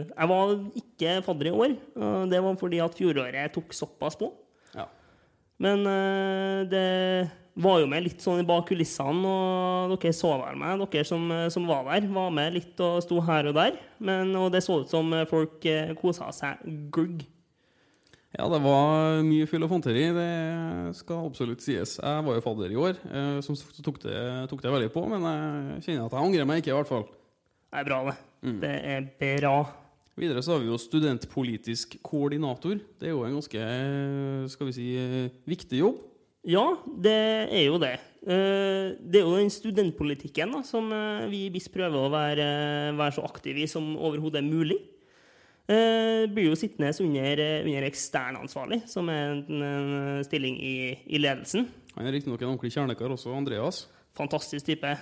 jeg 0.08 0.32
var 0.32 0.56
ikke 0.84 1.20
fadder 1.28 1.52
i 1.52 1.56
år. 1.68 1.78
Det 2.32 2.44
var 2.48 2.60
fordi 2.64 2.82
at 2.86 2.98
fjoråret 2.98 3.56
tok 3.58 3.76
såpass 3.76 4.16
på. 4.20 4.32
Ja. 4.72 4.88
Men 5.64 5.84
det 6.72 6.88
var 7.54 7.82
jo 7.84 7.90
med 7.90 8.06
litt 8.08 8.24
sånn 8.24 8.42
bak 8.48 8.66
kulissene, 8.72 9.30
og 9.30 9.94
dere 10.02 10.14
så 10.16 10.32
vel 10.42 10.58
meg, 10.58 10.82
dere 10.90 11.06
som, 11.06 11.28
som 11.54 11.68
var 11.70 11.86
der. 11.92 12.08
Var 12.16 12.34
med 12.34 12.56
litt 12.58 12.82
og 12.82 13.04
sto 13.06 13.20
her 13.26 13.52
og 13.52 13.58
der. 13.60 13.78
Men, 14.02 14.34
og 14.40 14.50
det 14.54 14.64
så 14.66 14.80
ut 14.82 14.92
som 14.92 15.14
folk 15.30 15.66
eh, 15.70 15.94
kosa 16.00 16.32
seg 16.34 16.64
glugg. 16.94 17.24
Ja, 18.34 18.48
det 18.50 18.64
var 18.64 19.20
mye 19.22 19.46
fyll 19.46 19.62
og 19.62 19.70
fanteri, 19.70 20.08
det 20.10 20.30
skal 20.98 21.28
absolutt 21.28 21.62
sies. 21.62 22.00
Jeg 22.02 22.26
var 22.26 22.40
jo 22.40 22.42
fadder 22.42 22.74
i 22.74 22.80
år, 22.82 22.98
eh, 23.06 23.38
som 23.46 23.58
tok 23.86 24.02
det, 24.08 24.18
tok 24.50 24.64
det 24.64 24.74
veldig 24.74 24.90
på, 24.96 25.06
men 25.12 25.28
jeg 25.30 25.86
kjenner 25.86 26.08
at 26.08 26.18
jeg 26.18 26.30
angrer 26.32 26.50
meg 26.50 26.64
ikke, 26.64 26.74
i 26.74 26.78
hvert 26.80 26.90
fall. 26.90 27.06
Det 27.06 27.84
er 27.84 27.90
bra, 27.92 28.00
det. 28.10 28.18
Det 28.64 28.74
er 28.90 29.06
bra. 29.22 29.58
Videre 30.18 30.42
så 30.46 30.54
har 30.56 30.62
vi 30.62 30.70
jo 30.70 30.78
studentpolitisk 30.78 31.96
koordinator. 32.06 32.82
Det 33.02 33.08
er 33.10 33.16
jo 33.16 33.24
en 33.26 33.38
ganske, 33.38 33.62
skal 34.54 34.70
vi 34.70 34.76
si, 34.76 34.90
eh, 34.98 35.30
viktig 35.50 35.80
jobb. 35.80 36.02
Ja, 36.44 36.64
det 36.86 37.14
er 37.56 37.66
jo 37.70 37.78
det. 37.80 37.94
Eh, 38.28 38.96
Det 39.00 39.20
er 39.20 39.24
jo 39.28 39.38
den 39.38 39.52
studentpolitikken 39.52 40.52
da, 40.52 40.64
som 40.68 40.90
eh, 40.92 41.28
vi 41.32 41.46
i 41.46 41.52
BIS 41.54 41.70
prøver 41.72 41.96
å 42.08 42.12
være, 42.12 42.48
være 43.00 43.16
så 43.16 43.24
aktive 43.28 43.64
i 43.64 43.70
som 43.72 43.94
overhodet 43.96 44.42
er 44.42 44.48
mulig. 44.50 44.80
Eh, 45.72 46.26
Blir 46.28 46.50
jo 46.50 46.58
sittende 46.60 46.92
under, 47.00 47.40
eh, 47.40 47.64
under 47.64 47.88
eksternansvarlig, 47.88 48.82
som 48.92 49.08
er 49.10 49.32
en, 49.38 49.64
en 49.64 50.24
stilling 50.28 50.60
i, 50.60 50.76
i 51.08 51.18
ledelsen. 51.22 51.70
Han 51.96 52.08
er 52.08 52.16
riktignok 52.18 52.42
en 52.42 52.52
ordentlig 52.52 52.74
kjernekar 52.76 53.12
også, 53.16 53.32
Andreas. 53.38 53.86
Fantastisk 54.18 54.66
type. 54.66 54.98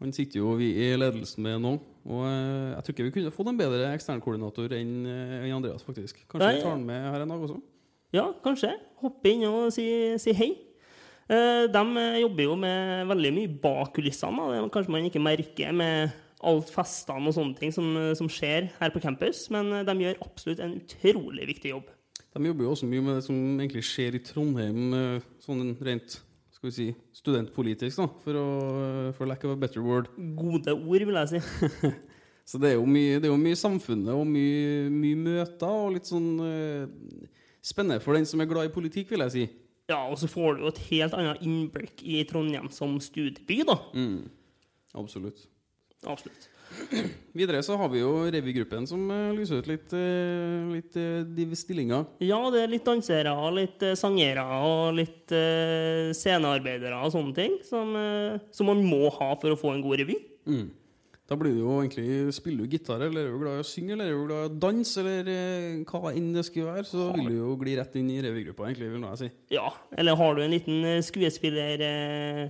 Han 0.00 0.12
sitter 0.16 0.40
jo 0.40 0.54
vi 0.56 0.72
i 0.80 0.96
ledelsen 0.96 1.44
med 1.44 1.60
nå. 1.62 1.76
Og 2.10 2.22
eh, 2.26 2.74
jeg 2.74 2.84
tror 2.86 2.94
ikke 2.96 3.06
vi 3.06 3.14
kunne 3.18 3.34
fått 3.34 3.50
en 3.52 3.58
bedre 3.60 3.90
eksternkoordinator 3.94 4.72
enn 4.78 4.94
eh, 5.06 5.34
enn 5.44 5.58
Andreas, 5.60 5.84
faktisk. 5.86 6.24
Kanskje 6.26 6.54
vi 6.56 6.62
tar 6.64 6.72
han 6.74 6.86
med 6.88 7.06
her 7.12 7.22
en 7.22 7.34
dag 7.34 7.44
også? 7.46 7.60
Ja, 8.14 8.26
kanskje. 8.42 8.72
Hoppe 9.00 9.30
inn 9.30 9.46
og 9.46 9.70
si, 9.74 9.86
si 10.18 10.34
hei. 10.34 10.50
Eh, 11.30 11.68
De 11.70 11.82
eh, 12.02 12.18
jobber 12.24 12.48
jo 12.48 12.56
med 12.58 13.06
veldig 13.10 13.30
mye 13.36 13.52
bak 13.62 13.94
kulissene. 13.94 14.48
Det 14.50 14.64
kanskje 14.74 14.94
man 14.96 15.06
ikke 15.06 15.22
merker 15.22 15.76
med 15.76 16.16
alt 16.40 16.72
festene 16.72 17.30
og 17.30 17.36
sånne 17.36 17.58
ting 17.58 17.74
som, 17.74 17.86
eh, 18.00 18.14
som 18.18 18.30
skjer 18.30 18.70
her 18.80 18.90
på 18.90 19.02
campus, 19.04 19.44
men 19.54 19.70
de 19.86 19.96
gjør 20.02 20.18
absolutt 20.26 20.64
en 20.64 20.74
utrolig 20.80 21.46
viktig 21.52 21.74
jobb. 21.76 21.94
De 22.34 22.46
jobber 22.46 22.66
jo 22.66 22.74
også 22.74 22.90
mye 22.90 23.04
med 23.04 23.16
det 23.18 23.24
som 23.26 23.38
egentlig 23.58 23.86
skjer 23.86 24.18
i 24.18 24.22
Trondheim, 24.22 24.92
sånn 25.42 25.72
rent 25.82 26.20
skal 26.54 26.68
vi 26.68 26.74
si, 26.76 26.86
studentpolitisk, 27.16 27.96
da, 27.98 28.06
for, 28.22 28.36
å, 28.38 28.46
for 29.16 29.26
lack 29.26 29.42
of 29.46 29.54
a 29.54 29.58
better 29.58 29.82
word. 29.82 30.10
Gode 30.38 30.74
ord, 30.76 31.06
vil 31.08 31.18
jeg 31.22 31.30
si. 31.32 31.90
Så 32.50 32.58
det 32.60 32.72
er 32.72 32.78
jo 32.78 32.86
mye, 32.86 33.18
det 33.18 33.26
er 33.26 33.32
jo 33.32 33.40
mye 33.40 33.58
samfunnet 33.58 34.14
og 34.14 34.26
mye, 34.28 34.86
mye 34.92 35.18
møter 35.18 35.70
og 35.70 35.94
litt 35.94 36.10
sånn 36.10 36.30
spennende 37.62 38.00
for 38.04 38.16
den 38.16 38.28
som 38.28 38.40
er 38.40 38.48
glad 38.50 38.70
i 38.70 38.74
politikk, 38.74 39.10
vil 39.12 39.24
jeg 39.26 39.34
si. 39.34 39.48
Ja, 39.90 40.04
og 40.06 40.18
så 40.20 40.28
får 40.30 40.56
du 40.56 40.64
jo 40.64 40.70
et 40.70 40.84
helt 40.90 41.16
annet 41.18 41.42
innblikk 41.42 42.04
i 42.06 42.22
Trondheim 42.28 42.70
som 42.72 42.94
studieby, 43.02 43.62
da. 43.66 43.76
Mm. 43.96 44.30
Absolutt. 45.00 45.48
Absolutt. 46.06 46.48
Videre 47.34 47.60
så 47.66 47.74
har 47.78 47.88
vi 47.90 48.00
jo 48.00 48.10
revygruppen 48.30 48.86
som 48.86 49.02
eh, 49.10 49.32
lyser 49.34 49.60
ut 49.60 49.68
litt, 49.70 49.92
eh, 49.96 50.70
litt 50.70 50.94
de 51.34 51.46
stillinger. 51.58 52.06
Ja, 52.22 52.38
det 52.54 52.62
er 52.62 52.70
litt 52.70 52.86
dansere, 52.86 53.34
litt 53.56 53.82
eh, 53.86 53.96
sangere 53.98 54.44
og 54.66 54.94
litt 54.98 55.34
eh, 55.34 56.10
scenearbeidere 56.16 57.00
og 57.02 57.14
sånne 57.14 57.34
ting 57.36 57.58
som, 57.66 57.90
eh, 57.98 58.38
som 58.54 58.70
man 58.70 58.82
må 58.86 59.10
ha 59.18 59.32
for 59.40 59.52
å 59.52 59.58
få 59.58 59.74
en 59.74 59.82
god 59.84 60.02
revy. 60.02 60.18
Mm. 60.46 60.68
Da 61.30 61.36
blir 61.38 61.52
du 61.54 61.60
jo 61.62 61.76
egentlig 61.78 62.32
Spiller 62.34 62.66
du 62.66 62.72
gitar, 62.74 63.02
eller 63.06 63.28
er 63.28 63.30
du 63.30 63.38
glad 63.38 63.60
i 63.60 63.62
å 63.62 63.66
synge, 63.66 63.94
eller 63.94 64.08
er 64.08 64.16
du 64.16 64.24
glad 64.26 64.40
i 64.42 64.48
å 64.48 64.56
danse, 64.64 64.96
eller 64.98 65.28
eh, 65.30 65.84
hva 65.86 66.10
enn 66.10 66.32
det 66.34 66.42
skulle 66.48 66.72
være, 66.72 66.88
så 66.88 67.10
vil 67.14 67.28
du 67.30 67.36
jo 67.36 67.52
gli 67.60 67.76
rett 67.78 67.94
inn 68.00 68.08
i 68.10 68.18
revygruppa, 68.24 68.66
egentlig, 68.66 68.88
vil 68.96 69.04
jeg 69.06 69.20
si. 69.20 69.28
Ja, 69.54 69.68
eller 69.94 70.18
har 70.18 70.34
du 70.34 70.42
en 70.42 70.50
liten 70.50 70.82
eh, 70.82 70.98
skuespiller 71.06 71.84
eh, 71.86 72.42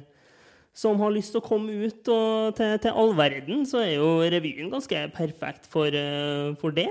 som 0.73 0.97
har 1.05 1.12
lyst 1.12 1.35
til 1.35 1.43
å 1.43 1.45
komme 1.45 1.75
ut 1.77 2.09
og, 2.09 2.57
til, 2.57 2.73
til 2.81 2.97
all 3.03 3.12
verden, 3.19 3.66
så 3.69 3.83
er 3.83 3.99
jo 3.99 4.14
revyen 4.33 4.73
ganske 4.73 5.03
perfekt 5.12 5.69
for, 5.69 5.93
eh, 5.93 6.57
for 6.62 6.73
det. 6.73 6.88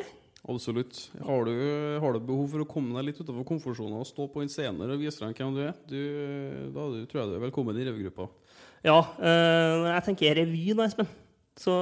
Absolutt. 0.50 1.00
Har 1.26 1.50
du, 1.50 1.56
har 2.04 2.14
du 2.14 2.20
behov 2.26 2.54
for 2.54 2.64
å 2.64 2.68
komme 2.70 2.94
deg 3.00 3.10
litt 3.10 3.24
utenfor 3.24 3.48
komfortsonen 3.50 3.98
og 3.98 4.06
stå 4.08 4.28
på 4.30 4.44
en 4.44 4.52
scene 4.52 4.86
og 4.86 5.02
vise 5.02 5.24
deg 5.24 5.42
hvem 5.42 5.58
du 5.58 5.64
er, 5.66 5.74
du, 5.90 5.98
da 6.76 6.86
du, 6.94 7.02
tror 7.10 7.24
jeg 7.24 7.32
du 7.32 7.36
er 7.40 7.44
velkommen 7.48 7.82
i 7.82 7.90
revygruppa. 7.90 8.30
Ja, 8.86 9.00
eh, 9.18 9.90
jeg 9.90 10.06
tenker 10.06 10.38
revy 10.44 10.78
da, 10.78 10.86
Espen, 10.86 11.10
så 11.60 11.76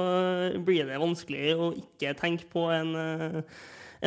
blir 0.66 0.88
det 0.88 0.98
vanskelig 0.98 1.52
å 1.54 1.72
ikke 1.78 2.16
tenke 2.18 2.48
på 2.50 2.64
en, 2.74 2.94
eh, 2.98 3.42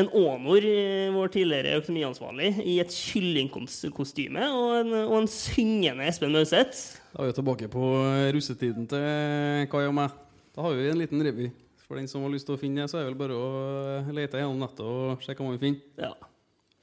en 0.02 0.10
Ånor, 0.16 0.66
eh, 0.68 1.12
vår 1.16 1.32
tidligere 1.32 1.78
økonomiansvarlig, 1.80 2.52
i 2.68 2.80
et 2.84 2.92
kyllingkostyme 2.92 4.44
og 4.52 4.74
en, 4.82 4.94
og 5.06 5.18
en 5.22 5.32
syngende 5.32 6.08
Espen 6.08 6.36
Mauseth. 6.36 7.00
Da 7.14 7.24
er 7.24 7.32
vi 7.32 7.38
tilbake 7.40 7.72
på 7.72 7.88
russetiden 8.36 8.88
til 8.92 9.68
Kai 9.72 9.86
og 9.88 9.96
meg. 9.96 10.12
Da 10.56 10.66
har 10.66 10.76
vi 10.76 10.90
en 10.92 11.00
liten 11.00 11.24
revy. 11.24 11.52
For 11.88 12.00
den 12.00 12.08
som 12.08 12.24
har 12.24 12.32
lyst 12.32 12.48
til 12.48 12.56
å 12.56 12.60
finne 12.60 12.84
det, 12.84 12.92
så 12.92 13.00
er 13.00 13.08
det 13.08 13.12
vel 13.12 13.20
bare 13.20 13.36
å 13.36 14.16
lete 14.16 14.40
gjennom 14.40 14.60
nettet 14.64 14.84
og 14.84 15.24
sjekke 15.24 15.44
hva 15.44 15.52
man 15.52 15.60
finner. 15.60 15.82
Ja. 16.00 16.14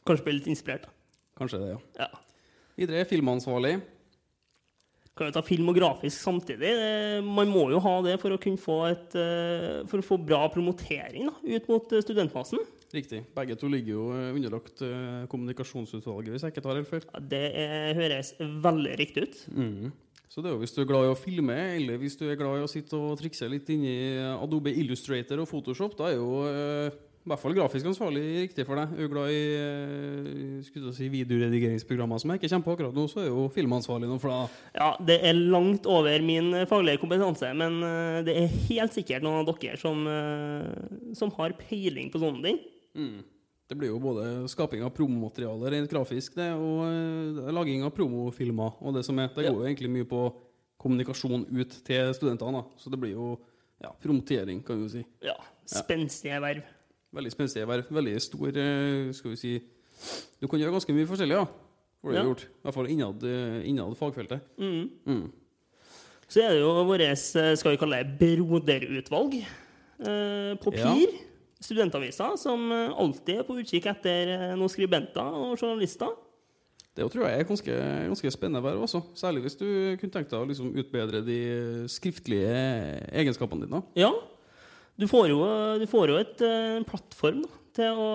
Kanskje 0.08 0.24
bli 0.26 0.34
litt 0.36 0.48
inspirert, 0.52 0.84
da. 0.84 0.90
Kanskje 1.40 1.60
det, 1.62 1.70
ja. 1.72 1.78
Ja. 2.04 2.08
Videre 2.76 3.06
filmansvarlig. 3.08 3.78
Kan 5.18 5.32
jo 5.32 5.34
ta 5.34 5.42
film 5.42 5.72
og 5.72 5.78
grafisk 5.78 6.22
samtidig. 6.22 6.72
Man 7.26 7.50
må 7.50 7.68
jo 7.72 7.82
ha 7.82 7.94
det 8.06 8.16
for 8.22 8.34
å 8.34 8.40
kunne 8.40 8.60
få, 8.62 8.80
et, 8.92 9.16
eh, 9.18 9.84
for 9.90 9.98
å 9.98 10.06
få 10.06 10.18
bra 10.22 10.44
promotering 10.54 11.26
da, 11.26 11.36
ut 11.58 11.70
mot 11.72 11.94
eh, 11.96 12.04
studentmassen. 12.04 12.62
Riktig. 12.94 13.24
Begge 13.36 13.56
to 13.60 13.68
ligger 13.68 13.92
jo 13.92 14.04
eh, 14.16 14.28
underlagt 14.32 14.82
eh, 14.86 15.24
kommunikasjonsutvalget, 15.28 16.32
hvis 16.32 16.44
jeg 16.46 16.54
ikke 16.54 16.64
tar 16.64 16.78
helt 16.78 16.90
feil. 16.90 17.08
Ja, 17.10 17.24
det 17.34 17.42
er, 17.60 17.90
høres 17.98 18.32
veldig 18.38 18.94
riktig 19.00 19.26
ut. 19.26 19.42
Mm. 19.52 19.90
Så 20.28 20.44
det 20.44 20.50
er 20.50 20.54
jo 20.54 20.62
hvis 20.62 20.74
du 20.76 20.80
er 20.82 20.88
glad 20.88 21.08
i 21.08 21.12
å 21.12 21.18
filme, 21.18 21.56
eller 21.74 22.00
hvis 22.00 22.16
du 22.20 22.26
er 22.28 22.38
glad 22.40 22.60
i 22.60 22.64
å 22.64 22.70
sitte 22.70 22.96
og 22.96 23.18
trikse 23.20 23.48
litt 23.48 23.68
inni 23.72 23.92
Adobe 24.30 24.72
Illustrator 24.76 25.40
og 25.42 25.48
Photoshop, 25.50 25.96
da 25.98 26.08
er 26.08 26.16
jo 26.16 26.42
eh, 26.48 26.96
i 27.28 27.30
hvert 27.34 27.42
fall 27.42 27.56
grafisk 27.56 27.88
ansvarlig 27.90 28.22
riktig 28.46 28.64
for 28.64 28.80
deg. 28.80 28.92
Er 28.96 29.04
du 29.04 29.12
glad 29.12 29.32
i 29.34 29.40
eh, 29.60 30.60
skulle 30.64 30.94
si, 30.96 31.10
videoredigeringsprogrammer 31.12 32.20
som 32.22 32.32
jeg 32.32 32.40
ikke 32.40 32.50
kommer 32.54 32.66
på 32.68 32.76
akkurat 32.76 32.96
nå, 32.96 33.04
så 33.12 33.20
er 33.20 33.26
jo 33.28 33.42
filmansvarlig 33.52 34.08
noe 34.08 34.22
for 34.22 34.32
deg. 34.32 34.54
Ja, 34.78 34.88
det 35.10 35.18
er 35.28 35.36
langt 35.36 35.88
over 35.90 36.24
min 36.24 36.48
eh, 36.56 36.64
faglige 36.70 37.02
kompetanse, 37.02 37.50
men 37.58 37.76
eh, 37.84 38.20
det 38.24 38.36
er 38.40 38.54
helt 38.70 38.96
sikkert 38.96 39.26
noen 39.26 39.42
av 39.42 39.50
dere 39.50 39.76
som, 39.80 40.00
som 41.18 41.34
har 41.36 41.56
peiling 41.60 42.08
på 42.14 42.22
sånne 42.22 42.40
ting. 42.46 42.62
Mm. 42.96 43.18
Det 43.68 43.76
blir 43.76 43.92
jo 43.92 44.00
både 44.00 44.24
skaping 44.48 44.80
av 44.86 44.94
promomateriale 44.96 45.74
rent 45.74 45.92
grafisk 45.92 46.38
det, 46.38 46.48
og 46.56 47.52
laging 47.52 47.84
av 47.84 47.92
promofilmer. 47.92 48.80
og 48.80 48.96
Det 48.96 49.04
som 49.04 49.20
er. 49.20 49.28
Det 49.34 49.44
går 49.44 49.60
jo 49.60 49.68
egentlig 49.68 49.92
mye 49.92 50.08
på 50.08 50.22
kommunikasjon 50.80 51.44
ut 51.52 51.76
til 51.84 52.14
studentene. 52.16 52.62
da. 52.62 52.80
Så 52.80 52.88
det 52.88 53.02
blir 53.02 53.12
jo 53.12 53.34
ja, 53.84 53.92
promotering, 54.00 54.64
kan 54.64 54.80
jo 54.80 54.88
si. 54.96 55.04
Ja, 55.20 55.36
Spenstige 55.68 56.40
verv. 56.40 56.64
Veldig 57.18 57.32
spenstig 57.34 57.64
være 57.68 57.84
Veldig 57.90 58.14
stor 58.22 58.48
eh, 58.62 59.08
Skal 59.16 59.34
vi 59.34 59.40
si 59.40 59.52
Du 60.40 60.46
kan 60.48 60.60
gjøre 60.62 60.76
ganske 60.76 60.94
mye 60.94 61.08
forskjellig, 61.10 61.34
ja. 61.40 61.46
Får 61.98 62.12
du 62.12 62.14
Ja. 62.14 62.22
gjort. 62.28 62.44
I 62.46 62.62
hvert 62.62 62.74
fall 62.76 62.86
innad, 62.92 63.24
eh, 63.26 63.56
innad 63.66 63.96
fagfeltet. 63.98 64.40
Mm. 64.56 64.84
Mm. 65.04 65.24
Så 66.30 66.44
er 66.44 66.52
det 66.54 66.60
jo 66.60 66.68
vårt, 66.86 67.00
eh, 67.02 67.54
skal 67.58 67.72
vi 67.74 67.80
kalle 67.80 67.98
det, 68.04 68.12
broderutvalg 68.20 69.34
eh, 69.34 70.54
på 70.62 70.74
Ja. 70.76 70.92
PIR. 70.94 71.16
Studentavisa, 71.60 72.36
som 72.38 72.70
alltid 72.70 73.40
er 73.40 73.42
på 73.42 73.56
utkikk 73.58 73.86
etter 73.90 74.54
noen 74.54 74.70
skribenter 74.70 75.26
og 75.26 75.58
journalister. 75.58 76.14
Det 76.94 77.10
tror 77.10 77.26
jeg 77.26 77.40
er 77.40 77.44
ganske, 77.50 77.74
ganske 78.06 78.30
spennende 78.30 78.62
verv 78.62 78.80
også. 78.86 79.02
Særlig 79.18 79.42
hvis 79.42 79.58
du 79.58 79.66
kunne 79.98 80.14
tenkt 80.14 80.30
deg 80.30 80.38
å 80.38 80.46
liksom 80.46 80.70
utbedre 80.78 81.24
de 81.26 81.40
skriftlige 81.90 83.10
egenskapene 83.10 83.66
dine. 83.66 83.82
Ja. 83.96 84.12
Du 84.98 85.06
får 85.06 85.28
jo, 85.30 85.38
du 85.78 85.86
får 85.86 86.10
jo 86.10 86.18
et, 86.18 86.40
eh, 86.42 86.76
en 86.80 86.86
plattform 86.86 87.44
da, 87.44 87.58
til 87.78 87.98
å 88.02 88.10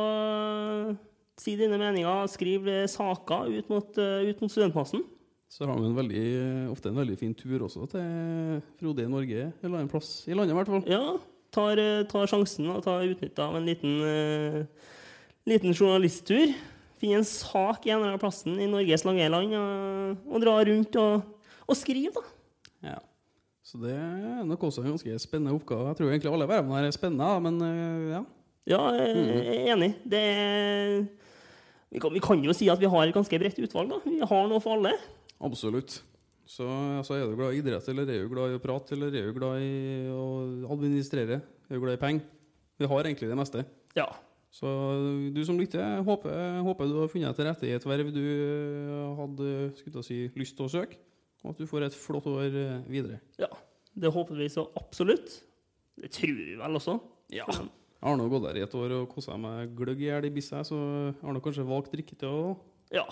si 1.40 1.56
dine 1.56 1.80
meninger, 1.80 2.28
skrive 2.32 2.84
saker 2.92 3.52
ut 3.56 3.70
mot, 3.72 3.98
eh, 3.98 4.30
ut 4.30 4.42
mot 4.44 4.52
studentmassen. 4.52 5.06
Så 5.48 5.68
har 5.70 5.78
vi 5.80 5.94
veldig, 5.96 6.26
ofte 6.74 6.90
en 6.90 6.98
veldig 6.98 7.16
fin 7.18 7.34
tur 7.38 7.62
også 7.68 7.88
til 7.92 8.62
Frode 8.80 9.06
i 9.06 9.12
Norge, 9.12 9.54
eller 9.64 9.80
en 9.80 9.88
plass 9.92 10.26
i 10.28 10.36
landet 10.36 10.52
i 10.52 10.58
hvert 10.58 10.72
fall. 10.74 10.84
Ja, 10.90 11.20
tar, 11.54 11.80
eh, 11.80 12.04
tar 12.10 12.28
sjansen 12.28 12.68
og 12.74 12.84
tar 12.84 13.06
utnytta 13.08 13.48
av 13.48 13.56
en 13.56 13.66
liten, 13.66 14.02
uh, 14.02 14.66
liten 15.48 15.72
journalisttur. 15.72 16.52
Finner 17.00 17.22
en 17.22 17.24
sak 17.24 17.86
i 17.86 17.92
en 17.92 18.02
eller 18.02 18.12
annen 18.12 18.24
plassen 18.24 18.60
i 18.60 18.68
Norges 18.68 19.06
lange 19.06 19.30
land 19.30 19.54
og, 19.56 20.18
og 20.34 20.42
drar 20.42 20.66
rundt 20.66 20.96
og, 21.00 21.24
og 21.64 21.78
skriver, 21.78 22.18
da. 22.18 22.92
Ja. 22.92 23.00
Så 23.64 23.80
det 23.80 23.94
er 23.96 24.44
nok 24.44 24.64
også 24.68 24.84
en 24.84 24.92
ganske 24.92 25.20
spennende 25.24 25.56
oppgave. 25.56 25.88
Jeg 25.94 26.00
tror 26.00 26.10
egentlig 26.12 26.32
alle 26.34 26.48
vervene 26.50 26.80
her 26.80 26.88
er 26.90 26.96
spennende, 26.96 27.28
men 27.46 27.62
eh, 27.64 28.08
ja. 28.12 28.24
Ja, 28.68 28.82
jeg 28.96 29.44
er 29.44 29.70
enig. 29.74 29.90
Det 30.08 30.24
vi, 31.94 32.00
kan, 32.00 32.14
vi 32.16 32.22
kan 32.24 32.44
jo 32.44 32.56
si 32.56 32.68
at 32.72 32.80
vi 32.80 32.90
har 32.90 33.06
et 33.08 33.16
ganske 33.16 33.40
bredt 33.40 33.60
utvalg, 33.64 33.92
da. 33.92 34.00
Vi 34.04 34.20
har 34.20 34.50
noe 34.52 34.64
for 34.64 34.78
alle. 34.78 34.96
Absolutt. 35.44 36.02
Så 36.50 36.68
altså, 36.68 37.16
er 37.16 37.30
du 37.30 37.38
glad 37.40 37.56
i 37.56 37.62
idrett, 37.62 37.88
eller 37.92 38.08
er 38.10 38.26
du 38.26 38.32
glad 38.34 38.52
i 38.52 38.58
å 38.58 38.64
prate, 38.64 38.98
eller 38.98 39.16
er 39.16 39.30
du 39.30 39.38
glad 39.38 39.64
i 39.64 40.10
å 40.12 40.26
administrere? 40.76 41.40
Er 41.70 41.78
du 41.78 41.84
glad 41.84 41.96
i 41.96 42.02
penger? 42.02 42.28
Vi 42.82 42.90
har 42.90 43.08
egentlig 43.08 43.30
det 43.32 43.40
meste. 43.40 43.64
Ja. 43.96 44.10
Så 44.54 44.70
du 45.34 45.40
som 45.48 45.58
lytter, 45.58 46.02
håper, 46.06 46.60
håper 46.66 46.90
du 46.90 47.00
har 47.00 47.10
funnet 47.10 47.32
deg 47.32 47.40
til 47.40 47.48
rette 47.48 47.70
i 47.70 47.74
et 47.78 47.88
verv 47.88 48.12
du 48.14 48.22
eh, 48.22 49.14
hadde 49.18 49.54
skulle 49.80 50.04
si, 50.06 50.20
lyst 50.38 50.58
til 50.60 50.68
å 50.68 50.74
søke, 50.74 51.00
og 51.44 51.52
at 51.54 51.60
du 51.60 51.68
får 51.68 51.86
et 51.90 51.96
flott 51.98 52.28
år 52.32 52.50
eh, 52.50 52.82
videre. 52.90 53.22
ja. 53.42 53.52
Det 53.94 54.10
håper 54.10 54.34
vi 54.34 54.48
så 54.50 54.64
absolutt. 54.74 55.36
Det 56.02 56.08
tror 56.10 56.32
vi 56.34 56.56
vel 56.58 56.78
også. 56.80 56.96
Ja. 57.30 57.46
Jeg 57.46 58.08
har 58.08 58.16
nå 58.18 58.26
gått 58.32 58.48
der 58.48 58.58
i 58.58 58.64
et 58.66 58.74
år 58.74 58.96
og 58.98 59.12
kosa 59.12 59.36
meg 59.38 59.76
gløgg 59.78 60.02
i 60.02 60.08
hjel 60.08 60.26
i 60.26 60.32
bissa, 60.34 60.64
så 60.66 60.80
jeg 60.82 61.20
har 61.22 61.36
nå 61.36 61.42
kanskje 61.46 61.68
valgt 61.68 61.94
drikke 61.94 62.18
til 62.18 62.34
å 62.34 62.56
Ja. 62.90 63.06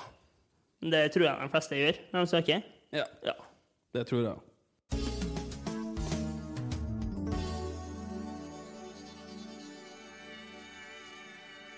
Det 0.81 1.03
tror 1.13 1.27
jeg 1.27 1.37
de 1.37 1.51
fleste 1.53 1.77
gjør 1.77 1.99
når 2.15 2.25
de 2.25 2.31
søker. 2.33 2.63
Ja. 2.97 3.05
Ja. 3.29 3.35
Det 3.93 4.07
tror 4.09 4.23
jeg. 4.25 4.41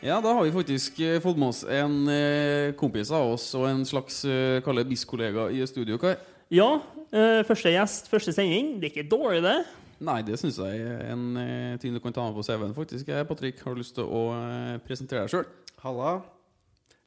Ja, 0.03 0.21
da 0.23 0.33
har 0.35 0.43
vi 0.43 0.51
faktisk 0.55 0.99
eh, 0.99 1.19
fått 1.23 1.37
med 1.39 1.51
oss 1.51 1.63
en 1.63 2.07
eh, 2.11 2.71
kompis 2.79 3.11
av 3.11 3.35
oss 3.35 3.49
og 3.55 3.67
en 3.67 3.83
slags 3.87 4.23
kalle 4.63 4.83
BIS-kollega 4.87 5.49
i 5.51 5.67
studio. 5.67 5.99
Kai. 5.99 6.15
Ja, 6.53 6.67
eh, 7.09 7.39
første 7.47 7.71
gjest, 7.73 8.11
første 8.11 8.33
sending. 8.35 8.75
Det 8.77 8.91
er 8.91 8.91
ikke 8.91 9.09
dårlig, 9.09 9.41
det. 9.41 9.55
Nei, 10.03 10.19
det 10.27 10.35
syns 10.37 10.59
jeg 10.61 10.83
er 10.85 10.99
en 11.09 11.23
eh, 11.39 11.79
ting 11.81 11.95
du 11.95 12.01
kan 12.03 12.13
ta 12.13 12.27
med 12.27 12.35
på 12.37 12.43
CV-en, 12.45 12.75
faktisk. 12.77 13.09
Jeg, 13.09 13.25
Patrick, 13.25 13.63
har 13.65 13.73
du 13.73 13.81
lyst 13.81 13.95
til 13.97 14.05
å 14.05 14.27
eh, 14.35 14.75
presentere 14.85 15.23
deg 15.23 15.33
sjøl? 15.33 15.47
Halla. 15.81 16.19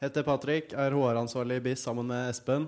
Heter 0.03 0.27
Patrick, 0.27 0.75
er 0.75 0.97
HR-ansvarlig 0.97 1.61
i 1.61 1.65
BIS 1.69 1.87
sammen 1.87 2.11
med 2.11 2.33
Espen. 2.33 2.67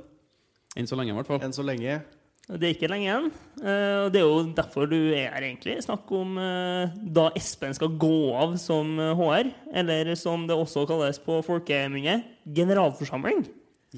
Enn 0.79 0.87
så 0.87 1.01
lenge, 1.01 1.17
i 1.17 1.19
hvert 1.19 1.33
fall. 1.33 1.43
Enn 1.43 1.57
så 1.57 1.67
lenge. 1.67 1.99
Det 2.47 2.65
er 2.71 2.77
ikke 2.77 2.93
lenge 2.95 3.09
igjen. 3.09 3.29
Eh, 3.59 3.99
og 4.05 4.15
det 4.15 4.23
er 4.23 4.29
jo 4.29 4.39
derfor 4.63 4.87
du 4.87 4.97
er 5.01 5.35
her, 5.35 5.51
egentlig. 5.51 5.81
Snakk 5.83 6.09
om 6.15 6.39
eh, 6.39 6.97
da 7.19 7.27
Espen 7.37 7.75
skal 7.75 7.99
gå 7.99 8.17
av 8.39 8.55
som 8.63 8.95
eh, 9.03 9.19
HR, 9.19 9.51
eller 9.83 10.15
som 10.15 10.47
det 10.47 10.55
også 10.55 10.87
kalles 10.87 11.19
på 11.27 11.43
folkemunne, 11.51 12.21
generalforsamling. 12.47 13.49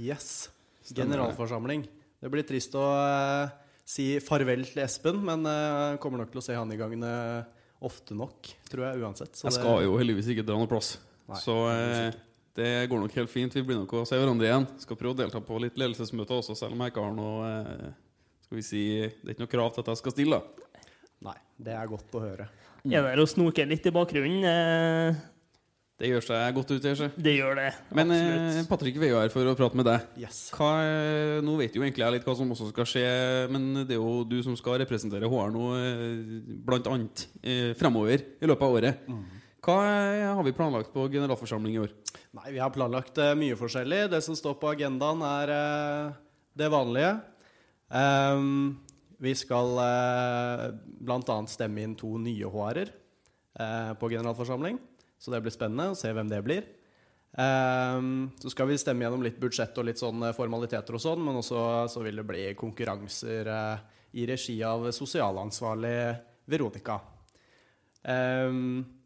Yes. 0.01 0.49
Stemmer. 0.81 1.19
Generalforsamling. 1.19 1.91
Det 2.21 2.31
blir 2.33 2.45
trist 2.45 2.75
å 2.77 2.85
eh, 3.01 3.53
si 3.89 4.09
farvel 4.25 4.65
til 4.69 4.83
Espen, 4.85 5.21
men 5.25 5.47
jeg 5.49 6.01
kommer 6.03 6.21
nok 6.23 6.33
til 6.35 6.43
å 6.43 6.45
se 6.45 6.57
han 6.59 6.71
i 6.73 6.79
gangene 6.81 7.13
ofte 7.81 8.13
nok, 8.17 8.51
tror 8.69 8.85
jeg 8.91 9.01
uansett. 9.01 9.33
Så 9.39 9.47
Jeg 9.49 9.55
det- 9.55 9.61
skal 9.63 9.83
jo 9.87 9.95
heldigvis 9.97 10.29
ikke 10.35 10.45
dra 10.45 10.59
noe 10.61 10.69
plass. 10.69 10.99
Nei, 11.31 11.39
så 11.41 11.55
eh, 11.73 12.11
det 12.59 12.89
går 12.91 13.01
nok 13.01 13.13
helt 13.17 13.31
fint. 13.33 13.55
Vi 13.55 13.63
blir 13.65 13.79
nok 13.81 13.93
å 13.97 14.07
se 14.07 14.19
hverandre 14.21 14.45
igjen. 14.51 14.67
Skal 14.83 14.97
prøve 15.01 15.15
å 15.15 15.21
delta 15.23 15.41
på 15.41 15.59
litt 15.63 15.79
ledelsesmøter 15.81 16.37
også, 16.43 16.57
selv 16.59 16.73
om 16.77 16.83
jeg 16.85 16.93
ikke 16.93 17.05
har 17.07 17.15
noe 17.17 17.51
eh, 17.51 17.91
Skal 18.45 18.59
vi 18.59 18.63
si 18.67 18.83
Det 18.99 19.29
er 19.29 19.35
ikke 19.37 19.45
noe 19.47 19.53
krav 19.55 19.73
til 19.75 19.81
at 19.85 19.91
jeg 19.95 20.01
skal 20.03 20.13
stille. 20.13 20.41
Nei, 21.23 21.37
det 21.63 21.73
er 21.79 21.87
godt 21.87 22.17
å 22.19 22.21
høre. 22.25 22.49
Er 22.85 23.03
der 23.05 23.21
og 23.23 23.29
snoker 23.29 23.69
litt 23.69 23.87
i 23.87 23.93
bakgrunnen. 23.95 25.17
Eh, 26.01 26.07
Det 26.07 26.09
gjør 26.15 26.25
seg 26.25 26.55
godt 26.57 26.71
ut, 26.73 26.83
det. 26.83 27.11
Det 27.21 27.35
gjør 27.37 27.59
det. 27.61 27.69
Men 27.93 28.11
eh. 28.15 28.61
Patrick, 28.69 28.97
vi 28.97 29.07
er 29.11 29.13
jo 29.13 29.21
her 29.21 29.29
for 29.33 29.45
å 29.45 29.55
prate 29.59 29.77
med 29.77 29.85
deg. 29.85 30.07
Yes. 30.23 30.39
Hva, 30.57 30.71
er- 30.81 31.43
nå 31.45 31.57
vet 31.61 31.77
jo 31.77 31.83
egentlig 31.85 32.05
jeg 32.07 32.13
litt 32.17 32.25
hva 32.25 32.37
som 32.39 32.51
også 32.51 32.71
skal 32.73 32.89
skje, 32.89 33.05
men 33.53 33.85
det 33.85 33.97
er 33.97 34.01
jo 34.01 34.25
du 34.25 34.39
som 34.43 34.57
skal 34.57 34.81
representere 34.81 35.29
HR 35.29 35.53
nå, 35.53 35.67
eh, 35.77 36.41
blant 36.65 36.89
annet, 36.89 37.27
eh, 37.43 37.75
fremover 37.77 38.25
i 38.41 38.49
løpet 38.49 38.63
av 38.65 38.79
året. 38.81 39.05
Hva 39.61 39.77
eh, 39.85 40.35
har 40.35 40.43
vi 40.47 40.53
planlagt 40.57 40.93
på 40.95 41.05
generalforsamling 41.13 41.75
i 41.77 41.83
år? 41.85 41.93
Nei, 42.33 42.53
vi 42.55 42.61
har 42.63 42.71
planlagt 42.73 43.19
eh, 43.21 43.35
mye 43.37 43.59
forskjellig. 43.61 44.07
Det 44.11 44.23
som 44.25 44.35
står 44.39 44.57
på 44.57 44.71
agendaen, 44.73 45.21
er 45.21 45.53
eh, 45.53 46.13
det 46.57 46.71
vanlige. 46.73 47.19
Um, 47.91 48.79
vi 49.21 49.35
skal 49.37 49.75
uh, 49.77 50.71
bl.a. 51.03 51.37
stemme 51.51 51.83
inn 51.85 51.97
to 51.99 52.15
nye 52.23 52.47
HR-er 52.49 52.89
eh, 53.61 53.91
på 54.01 54.09
generalforsamling. 54.15 54.79
Så 55.21 55.33
det 55.35 55.43
blir 55.45 55.53
spennende 55.53 55.93
å 55.93 55.99
se 55.99 56.11
hvem 56.17 56.31
det 56.33 56.41
blir. 56.47 56.65
Ehm, 57.39 58.31
så 58.41 58.51
skal 58.51 58.71
vi 58.71 58.79
stemme 58.81 59.05
gjennom 59.05 59.23
litt 59.23 59.39
budsjett 59.41 59.77
og 59.79 59.87
litt 59.87 60.01
sånne 60.01 60.33
formaliteter 60.35 60.97
og 60.97 61.03
sånn, 61.05 61.21
men 61.23 61.37
også 61.43 61.65
så 61.93 62.03
vil 62.03 62.17
det 62.23 62.27
bli 62.27 62.47
konkurranser 62.59 63.51
eh, 63.53 63.83
i 64.19 64.25
regi 64.27 64.57
av 64.67 64.89
sosialansvarlig 64.97 65.99
Veronica. 66.51 66.99
Ehm, 68.09 68.97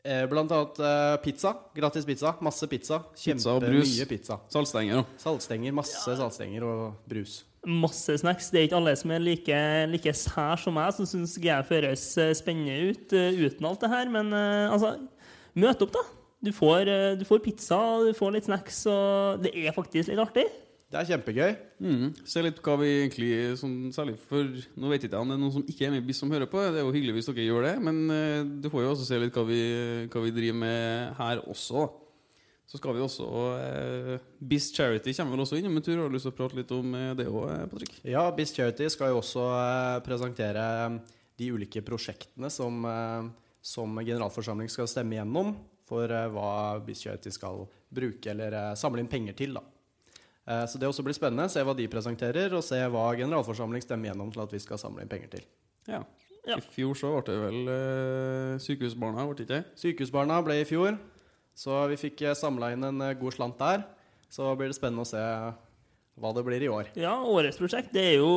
Eh, 0.00 0.26
Blant 0.30 0.48
annet 0.48 0.78
eh, 0.80 1.16
pizza. 1.20 1.50
Gratis 1.76 2.06
pizza. 2.08 2.34
Masse 2.40 2.66
pizza. 2.72 3.02
Pizza 3.12 3.52
og 3.52 3.60
brus. 3.60 3.84
Kjempemye 3.84 4.08
pizza. 4.08 4.38
Saltstenger, 4.48 5.02
da. 5.02 5.18
Saltstenger. 5.20 5.74
Masse 5.76 6.14
saltstenger 6.16 6.64
og 6.64 7.02
brus. 7.10 7.42
Masse 7.68 8.14
snacks. 8.16 8.48
Det 8.48 8.56
er 8.56 8.68
ikke 8.68 8.78
alle 8.78 8.94
som 8.96 9.10
er 9.12 9.20
like, 9.20 9.58
like 9.90 10.14
sær 10.16 10.60
som 10.62 10.72
meg, 10.78 10.94
som 10.96 11.08
syns 11.08 11.36
GF 11.40 11.74
høres 11.74 12.06
eh, 12.16 12.32
spennende 12.36 12.88
ut 12.88 13.12
eh, 13.12 13.36
uten 13.36 13.68
alt 13.68 13.84
det 13.84 13.90
her. 13.92 14.08
Men 14.12 14.32
eh, 14.32 14.72
altså, 14.72 14.94
møt 15.60 15.84
opp, 15.84 15.92
da. 15.98 16.06
Du 16.40 16.54
får, 16.56 16.88
du 17.20 17.24
får 17.28 17.42
pizza, 17.44 17.76
du 18.00 18.14
får 18.16 18.30
litt 18.32 18.46
snacks, 18.48 18.78
og 18.88 19.42
det 19.44 19.50
er 19.60 19.74
faktisk 19.76 20.08
litt 20.08 20.22
artig. 20.22 20.46
Det 20.90 20.96
er 20.96 21.10
kjempegøy. 21.10 21.50
Mm. 21.84 22.06
Se 22.24 22.40
litt 22.40 22.62
hva 22.64 22.78
vi 22.80 22.88
egentlig 23.02 23.28
sånn, 23.60 23.92
Særlig 23.94 24.16
for 24.26 24.48
Nå 24.48 24.88
vet 24.90 25.04
ikke 25.04 25.14
jeg 25.14 25.22
om 25.22 25.28
det 25.30 25.36
er 25.36 25.42
noen 25.42 25.52
som 25.54 25.68
ikke 25.68 25.84
er 25.86 25.92
med 25.92 26.00
i 26.00 26.06
BIS 26.08 26.22
som 26.24 26.32
hører 26.32 26.48
på. 26.50 26.64
Det 26.64 26.80
er 26.80 26.86
jo 26.86 26.94
hyggelig 26.96 27.18
hvis 27.18 27.28
dere 27.28 27.44
gjør 27.44 27.66
det, 27.68 27.74
men 27.84 28.00
du 28.64 28.70
får 28.72 28.86
jo 28.86 28.94
også 28.94 29.10
se 29.10 29.20
litt 29.20 29.36
hva 29.36 29.44
vi, 29.52 29.60
hva 30.08 30.24
vi 30.24 30.32
driver 30.40 30.62
med 30.64 31.20
her 31.20 31.44
også. 31.44 31.90
Så 32.70 32.78
skal 32.78 32.94
vi 32.94 33.00
også 33.02 33.24
eh, 33.58 34.20
BIS 34.46 34.68
Charity 34.76 35.10
kommer 35.16 35.34
vel 35.34 35.42
også 35.42 35.58
innom 35.58 35.74
en 35.80 35.82
tur. 35.82 35.96
Har 35.98 36.06
du 36.06 36.14
lyst 36.14 36.28
til 36.28 36.30
å 36.30 36.36
prate 36.38 36.54
litt 36.60 36.70
om 36.76 36.92
eh, 36.94 37.08
det 37.18 37.26
òg, 37.26 37.48
Patrick? 37.72 37.96
Ja, 38.06 38.28
BIS 38.36 38.52
Charity 38.54 38.86
skal 38.94 39.10
jo 39.10 39.18
også 39.18 39.42
eh, 39.56 39.96
presentere 40.06 40.66
de 41.40 41.48
ulike 41.50 41.82
prosjektene 41.82 42.50
som, 42.52 42.78
eh, 42.86 43.26
som 43.64 43.98
generalforsamling 43.98 44.70
skal 44.70 44.86
stemme 44.90 45.18
gjennom 45.18 45.56
for 45.90 46.06
eh, 46.14 46.28
hva 46.30 46.52
BIS 46.86 47.02
Charity 47.08 47.34
skal 47.34 47.64
bruke 47.90 48.30
eller 48.30 48.54
eh, 48.54 48.70
samle 48.78 49.02
inn 49.02 49.10
penger 49.10 49.34
til. 49.42 49.58
da. 49.58 49.64
Eh, 50.46 50.62
Så 50.70 50.78
det 50.78 50.86
også 50.86 51.02
blir 51.02 51.18
spennende. 51.18 51.50
Se 51.50 51.66
hva 51.66 51.74
de 51.74 51.90
presenterer, 51.90 52.54
og 52.54 52.62
se 52.62 52.78
hva 52.86 53.08
generalforsamling 53.18 53.82
stemmer 53.82 54.12
gjennom 54.12 54.30
til 54.30 54.46
at 54.46 54.54
vi 54.54 54.62
skal 54.62 54.78
samle 54.78 55.02
inn 55.02 55.10
penger 55.10 55.34
til. 55.40 55.48
Ja. 55.90 56.04
Ja. 56.46 56.54
I 56.56 56.62
fjor 56.72 56.94
så 56.96 57.10
ble 57.18 57.26
det 57.26 57.40
vel 57.42 57.58
eh, 57.74 58.54
Sykehusbarna, 58.62 59.26
ble 59.28 59.42
det 59.42 59.48
ikke? 59.50 59.64
Sykehusbarna 59.82 60.38
ble 60.46 60.62
i 60.62 60.68
fjor, 60.70 60.94
så 61.56 61.82
vi 61.90 61.98
fikk 62.00 62.22
samla 62.38 62.72
inn 62.74 62.86
en 62.86 63.02
eh, 63.04 63.16
god 63.18 63.36
slant 63.36 63.58
der. 63.60 63.84
Så 64.30 64.52
blir 64.56 64.70
det 64.70 64.78
spennende 64.78 65.02
å 65.04 65.10
se 65.10 65.20
hva 66.20 66.32
det 66.36 66.44
blir 66.46 66.62
i 66.62 66.70
år. 66.70 66.90
Ja, 67.00 67.14
årets 67.26 67.58
prosjekt 67.58 67.94
det 67.94 68.02
er 68.12 68.16
jo 68.20 68.30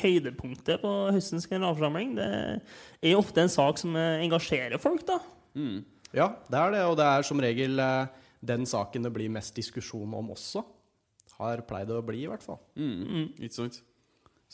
høydepunktet 0.00 0.82
på 0.82 0.92
høstens 1.14 1.48
generalforsamling. 1.50 2.14
Det 2.16 2.28
er 2.30 3.12
jo 3.12 3.20
ofte 3.20 3.42
en 3.44 3.52
sak 3.52 3.80
som 3.82 3.96
eh, 3.98 4.22
engasjerer 4.24 4.80
folk, 4.82 5.04
da. 5.08 5.18
Mm. 5.58 5.82
Ja, 6.14 6.30
det 6.50 6.60
er 6.60 6.76
det, 6.76 6.84
og 6.86 6.96
det 7.00 7.08
er 7.10 7.26
som 7.26 7.42
regel 7.42 7.82
eh, 7.82 8.12
den 8.44 8.68
saken 8.68 9.06
det 9.06 9.12
blir 9.14 9.32
mest 9.32 9.56
diskusjon 9.56 10.14
om 10.14 10.32
også. 10.34 10.62
Har 11.40 11.64
pleid 11.66 11.90
å 11.90 12.02
bli, 12.06 12.22
i 12.24 12.30
hvert 12.30 12.44
fall. 12.44 12.60
Mm. 12.78 13.34
Ikke 13.42 13.56
sant? 13.56 13.80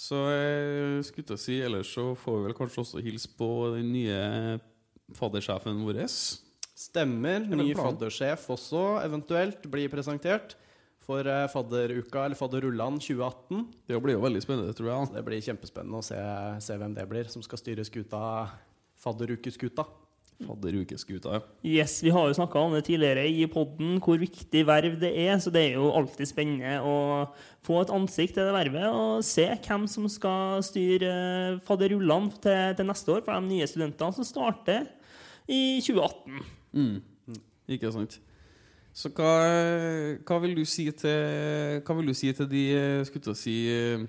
Så 0.01 0.17
jeg 0.33 1.05
skulle 1.05 1.29
til 1.29 1.37
å 1.37 1.41
si 1.43 1.59
Ellers 1.61 1.91
så 1.93 2.13
får 2.17 2.39
vi 2.39 2.45
vel 2.47 2.57
kanskje 2.57 2.85
også 2.85 3.03
hilse 3.05 3.29
på 3.37 3.49
den 3.75 3.91
nye 3.93 4.21
faddersjefen 5.19 5.83
vår. 5.85 6.01
Stemmer. 6.81 7.45
Ny 7.45 7.75
faddersjef 7.77 8.47
også 8.55 8.83
eventuelt 9.05 9.67
blir 9.69 9.91
presentert 9.93 10.57
for 11.05 11.27
eh, 11.27 11.47
fadderuka, 11.51 12.25
eller 12.25 12.39
fadderullan 12.39 13.01
2018. 13.03 13.65
Det 13.91 13.99
blir 14.01 14.17
jo 14.17 14.25
veldig 14.25 14.43
spennende, 14.45 14.77
tror 14.77 14.93
jeg. 14.93 15.15
Det 15.17 15.25
blir 15.27 15.43
kjempespennende 15.45 16.01
å 16.01 16.07
se, 16.07 16.21
se 16.65 16.77
hvem 16.81 16.95
det 16.97 17.09
blir 17.11 17.29
som 17.33 17.45
skal 17.45 17.61
styre 17.61 17.85
skuta, 17.85 18.21
fadderukeskuta. 19.03 19.85
Fadderukeskuta, 20.41 21.35
ja. 21.35 21.41
Yes, 21.69 21.99
Vi 22.01 22.13
har 22.15 22.31
jo 22.31 22.37
snakka 22.39 22.63
om 22.63 22.73
det 22.73 22.87
tidligere 22.87 23.27
i 23.29 23.45
podden, 23.51 23.99
hvor 24.01 24.17
viktig 24.21 24.63
verv 24.65 24.95
det 25.03 25.11
er. 25.27 25.35
Så 25.43 25.53
det 25.53 25.67
er 25.67 25.77
jo 25.77 25.91
alltid 25.93 26.31
spennende 26.31 26.79
å 26.81 26.95
få 27.67 27.83
et 27.83 27.93
ansikt 27.93 28.39
til 28.39 28.49
det 28.49 28.55
vervet 28.57 28.87
og 28.89 29.27
se 29.27 29.45
hvem 29.67 29.85
som 29.91 30.07
skal 30.09 30.65
styre 30.65 31.11
eh, 31.11 31.59
fadderullene 31.67 32.33
til, 32.41 32.73
til 32.79 32.89
neste 32.89 33.19
år 33.19 33.27
for 33.27 33.37
de 33.37 33.53
nye 33.53 33.69
studentene 33.69 34.17
som 34.17 34.29
starter 34.31 34.89
i 35.51 35.83
2018. 35.85 36.60
Mm. 36.77 37.01
Ikke 37.71 37.91
sant. 37.95 38.19
Så 38.95 39.11
hva, 39.15 39.31
hva 40.27 40.39
vil 40.43 40.57
du 40.59 40.65
si 40.67 40.89
til 40.99 41.79
Hva 41.87 41.95
vil 41.95 42.11
du 42.11 42.17
si 42.17 42.33
til 42.35 42.49
de 42.51 42.63
eh, 42.75 43.03
Skulle 43.07 43.37
si 43.39 43.55
eh, 43.71 44.03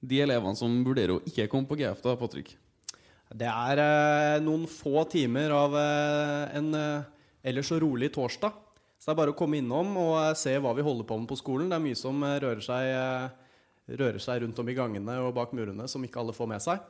De 0.00 0.20
elevene 0.24 0.56
som 0.56 0.78
vurderer 0.86 1.18
å 1.18 1.22
ikke 1.28 1.50
komme 1.52 1.68
på 1.68 1.76
GF, 1.82 2.00
da, 2.00 2.16
Patrick? 2.16 2.54
Det 3.32 3.48
er 3.48 3.80
eh, 3.80 4.42
noen 4.44 4.64
få 4.68 5.04
timer 5.12 5.52
av 5.56 5.76
eh, 5.78 6.56
en 6.58 6.72
eh, 6.76 7.04
ellers 7.48 7.70
så 7.70 7.78
rolig 7.80 8.10
torsdag. 8.12 8.56
Så 9.00 9.08
det 9.08 9.14
er 9.14 9.20
bare 9.22 9.32
å 9.32 9.38
komme 9.38 9.60
innom 9.60 9.94
og 10.00 10.16
eh, 10.20 10.34
se 10.36 10.52
hva 10.60 10.74
vi 10.76 10.84
holder 10.84 11.08
på 11.08 11.16
med 11.20 11.30
på 11.30 11.38
skolen. 11.40 11.70
Det 11.72 11.78
er 11.78 11.84
mye 11.86 11.96
som 11.96 12.24
rører 12.24 12.60
seg, 12.64 12.90
rører 14.00 14.20
seg 14.20 14.42
rundt 14.44 14.60
om 14.60 14.68
i 14.68 14.76
gangene 14.76 15.16
og 15.24 15.32
bak 15.38 15.54
murene 15.56 15.88
som 15.88 16.04
ikke 16.04 16.20
alle 16.20 16.36
får 16.36 16.50
med 16.50 16.64
seg. 16.64 16.84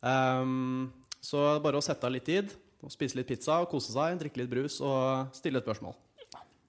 Um, 0.00 0.88
så 1.24 1.58
bare 1.64 1.80
å 1.80 1.84
sette 1.84 2.08
av 2.08 2.14
litt 2.14 2.28
tid, 2.28 2.52
og 2.86 2.92
spise 2.94 3.18
litt 3.18 3.26
pizza, 3.28 3.58
og 3.64 3.70
kose 3.72 3.90
seg, 3.92 4.16
drikke 4.20 4.38
litt 4.44 4.50
brus 4.52 4.78
og 4.84 5.32
stille 5.34 5.58
et 5.60 5.66
spørsmål. 5.66 5.96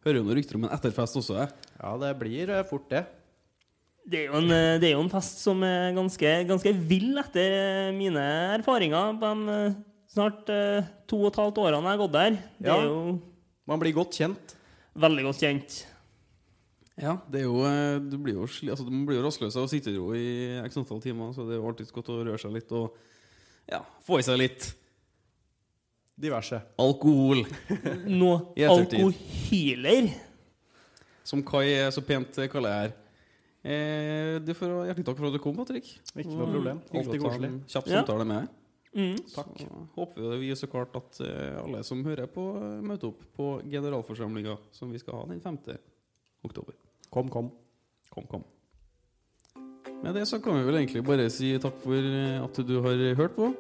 Hører 0.06 0.20
jo 0.22 0.26
noen 0.26 0.38
rykter 0.40 0.58
om 0.58 0.66
en 0.68 0.74
etterfest 0.74 1.18
også, 1.20 1.36
jeg. 1.38 1.52
Ja, 1.78 1.92
det 2.02 2.12
blir 2.20 2.50
eh, 2.56 2.64
fort 2.70 2.88
det. 2.92 3.04
Det 4.08 4.22
er, 4.22 4.30
jo 4.32 4.38
en, 4.40 4.52
eh, 4.56 4.78
det 4.80 4.88
er 4.90 4.94
jo 4.96 5.02
en 5.04 5.12
fest 5.12 5.42
som 5.44 5.62
er 5.68 5.92
ganske, 5.98 6.32
ganske 6.48 6.72
vill 6.88 7.18
etter 7.20 7.56
eh, 7.58 7.90
mine 7.98 8.24
erfaringer 8.56 9.18
på 9.20 9.32
de 9.42 9.58
snart 10.08 10.48
to 11.12 11.18
og 11.20 11.28
et 11.34 11.38
halvt 11.42 11.60
årene 11.60 11.84
jeg 11.84 11.92
har 11.92 12.00
gått 12.06 12.16
der. 12.16 12.38
Det 12.58 12.70
Ja. 12.72 12.78
er 12.80 12.88
jo 12.88 13.22
Man 13.68 13.80
blir 13.84 13.94
godt 13.94 14.16
kjent. 14.16 14.56
veldig 14.96 15.26
godt 15.28 15.42
kjent. 15.44 15.76
Ja, 16.98 17.18
det 17.30 17.42
er 17.42 17.46
jo, 17.46 17.60
du 18.10 18.16
blir 18.18 18.40
jo, 18.40 18.48
altså, 18.48 18.88
man 18.90 19.04
blir 19.06 19.20
jo 19.20 19.26
rastløs 19.28 19.54
av 19.60 19.68
å 19.68 19.70
sitte 19.70 19.92
i 19.92 19.98
ro 20.00 20.08
i 20.18 20.58
x 20.66 20.80
antall 20.80 21.02
timer, 21.04 21.30
så 21.36 21.44
det 21.46 21.58
er 21.58 21.60
jo 21.60 21.68
alltid 21.70 21.92
godt 21.94 22.10
å 22.10 22.24
røre 22.24 22.40
seg 22.42 22.56
litt 22.56 22.72
og 22.74 22.96
ja, 23.70 23.84
få 24.08 24.18
i 24.18 24.26
seg 24.26 24.40
litt 24.40 24.72
Diverse. 26.18 26.62
alkohol. 26.82 27.44
Nå 28.10 28.32
I 28.58 28.64
ettertid. 28.66 29.04
alkohyler. 29.06 30.08
Som 31.28 31.44
Kai 31.46 31.68
så 31.94 32.02
pent 32.08 32.40
kaller 32.50 32.72
jeg 32.74 32.88
her. 32.88 32.96
Eh, 33.68 34.38
du 34.40 34.54
får 34.56 34.72
hjertelig 34.88 35.06
takk 35.10 35.18
for 35.20 35.28
at 35.28 35.36
du 35.36 35.42
kom, 35.44 35.56
Patrick. 35.58 35.90
Ikke 36.16 36.32
noe 36.32 36.48
problem. 36.48 36.80
Hyggelig 36.88 37.04
Alltid 37.04 37.22
koselig. 37.26 37.50
Kjapp 37.68 37.88
Ja. 37.92 38.00
samtale 38.02 38.26
med 38.26 38.38
deg. 38.42 38.54
Mm. 38.98 39.18
Takk. 39.36 39.58
Så 39.60 39.88
håper 39.98 40.38
vi 40.40 40.52
så 40.56 40.70
klart 40.72 40.96
at 40.96 41.20
eh, 41.22 41.58
alle 41.62 41.84
som 41.84 42.04
hører 42.08 42.26
på, 42.32 42.46
møter 42.82 43.12
opp 43.12 43.22
på 43.36 43.50
generalforsamlinga 43.70 44.56
som 44.72 44.90
vi 44.92 44.98
skal 45.04 45.20
ha 45.20 45.26
den 45.30 45.42
5. 45.44 45.58
oktober. 46.48 46.74
Kom, 47.12 47.30
kom. 47.30 47.52
Kom, 48.10 48.26
kom. 48.32 48.44
Med 50.02 50.16
det 50.16 50.26
så 50.30 50.40
kan 50.42 50.56
vi 50.58 50.64
vel 50.66 50.80
egentlig 50.80 51.04
bare 51.06 51.28
si 51.34 51.52
takk 51.62 51.78
for 51.84 51.94
eh, 51.98 52.40
at 52.42 52.58
du 52.66 52.76
har 52.82 53.04
hørt 53.20 53.36
på. 53.36 53.52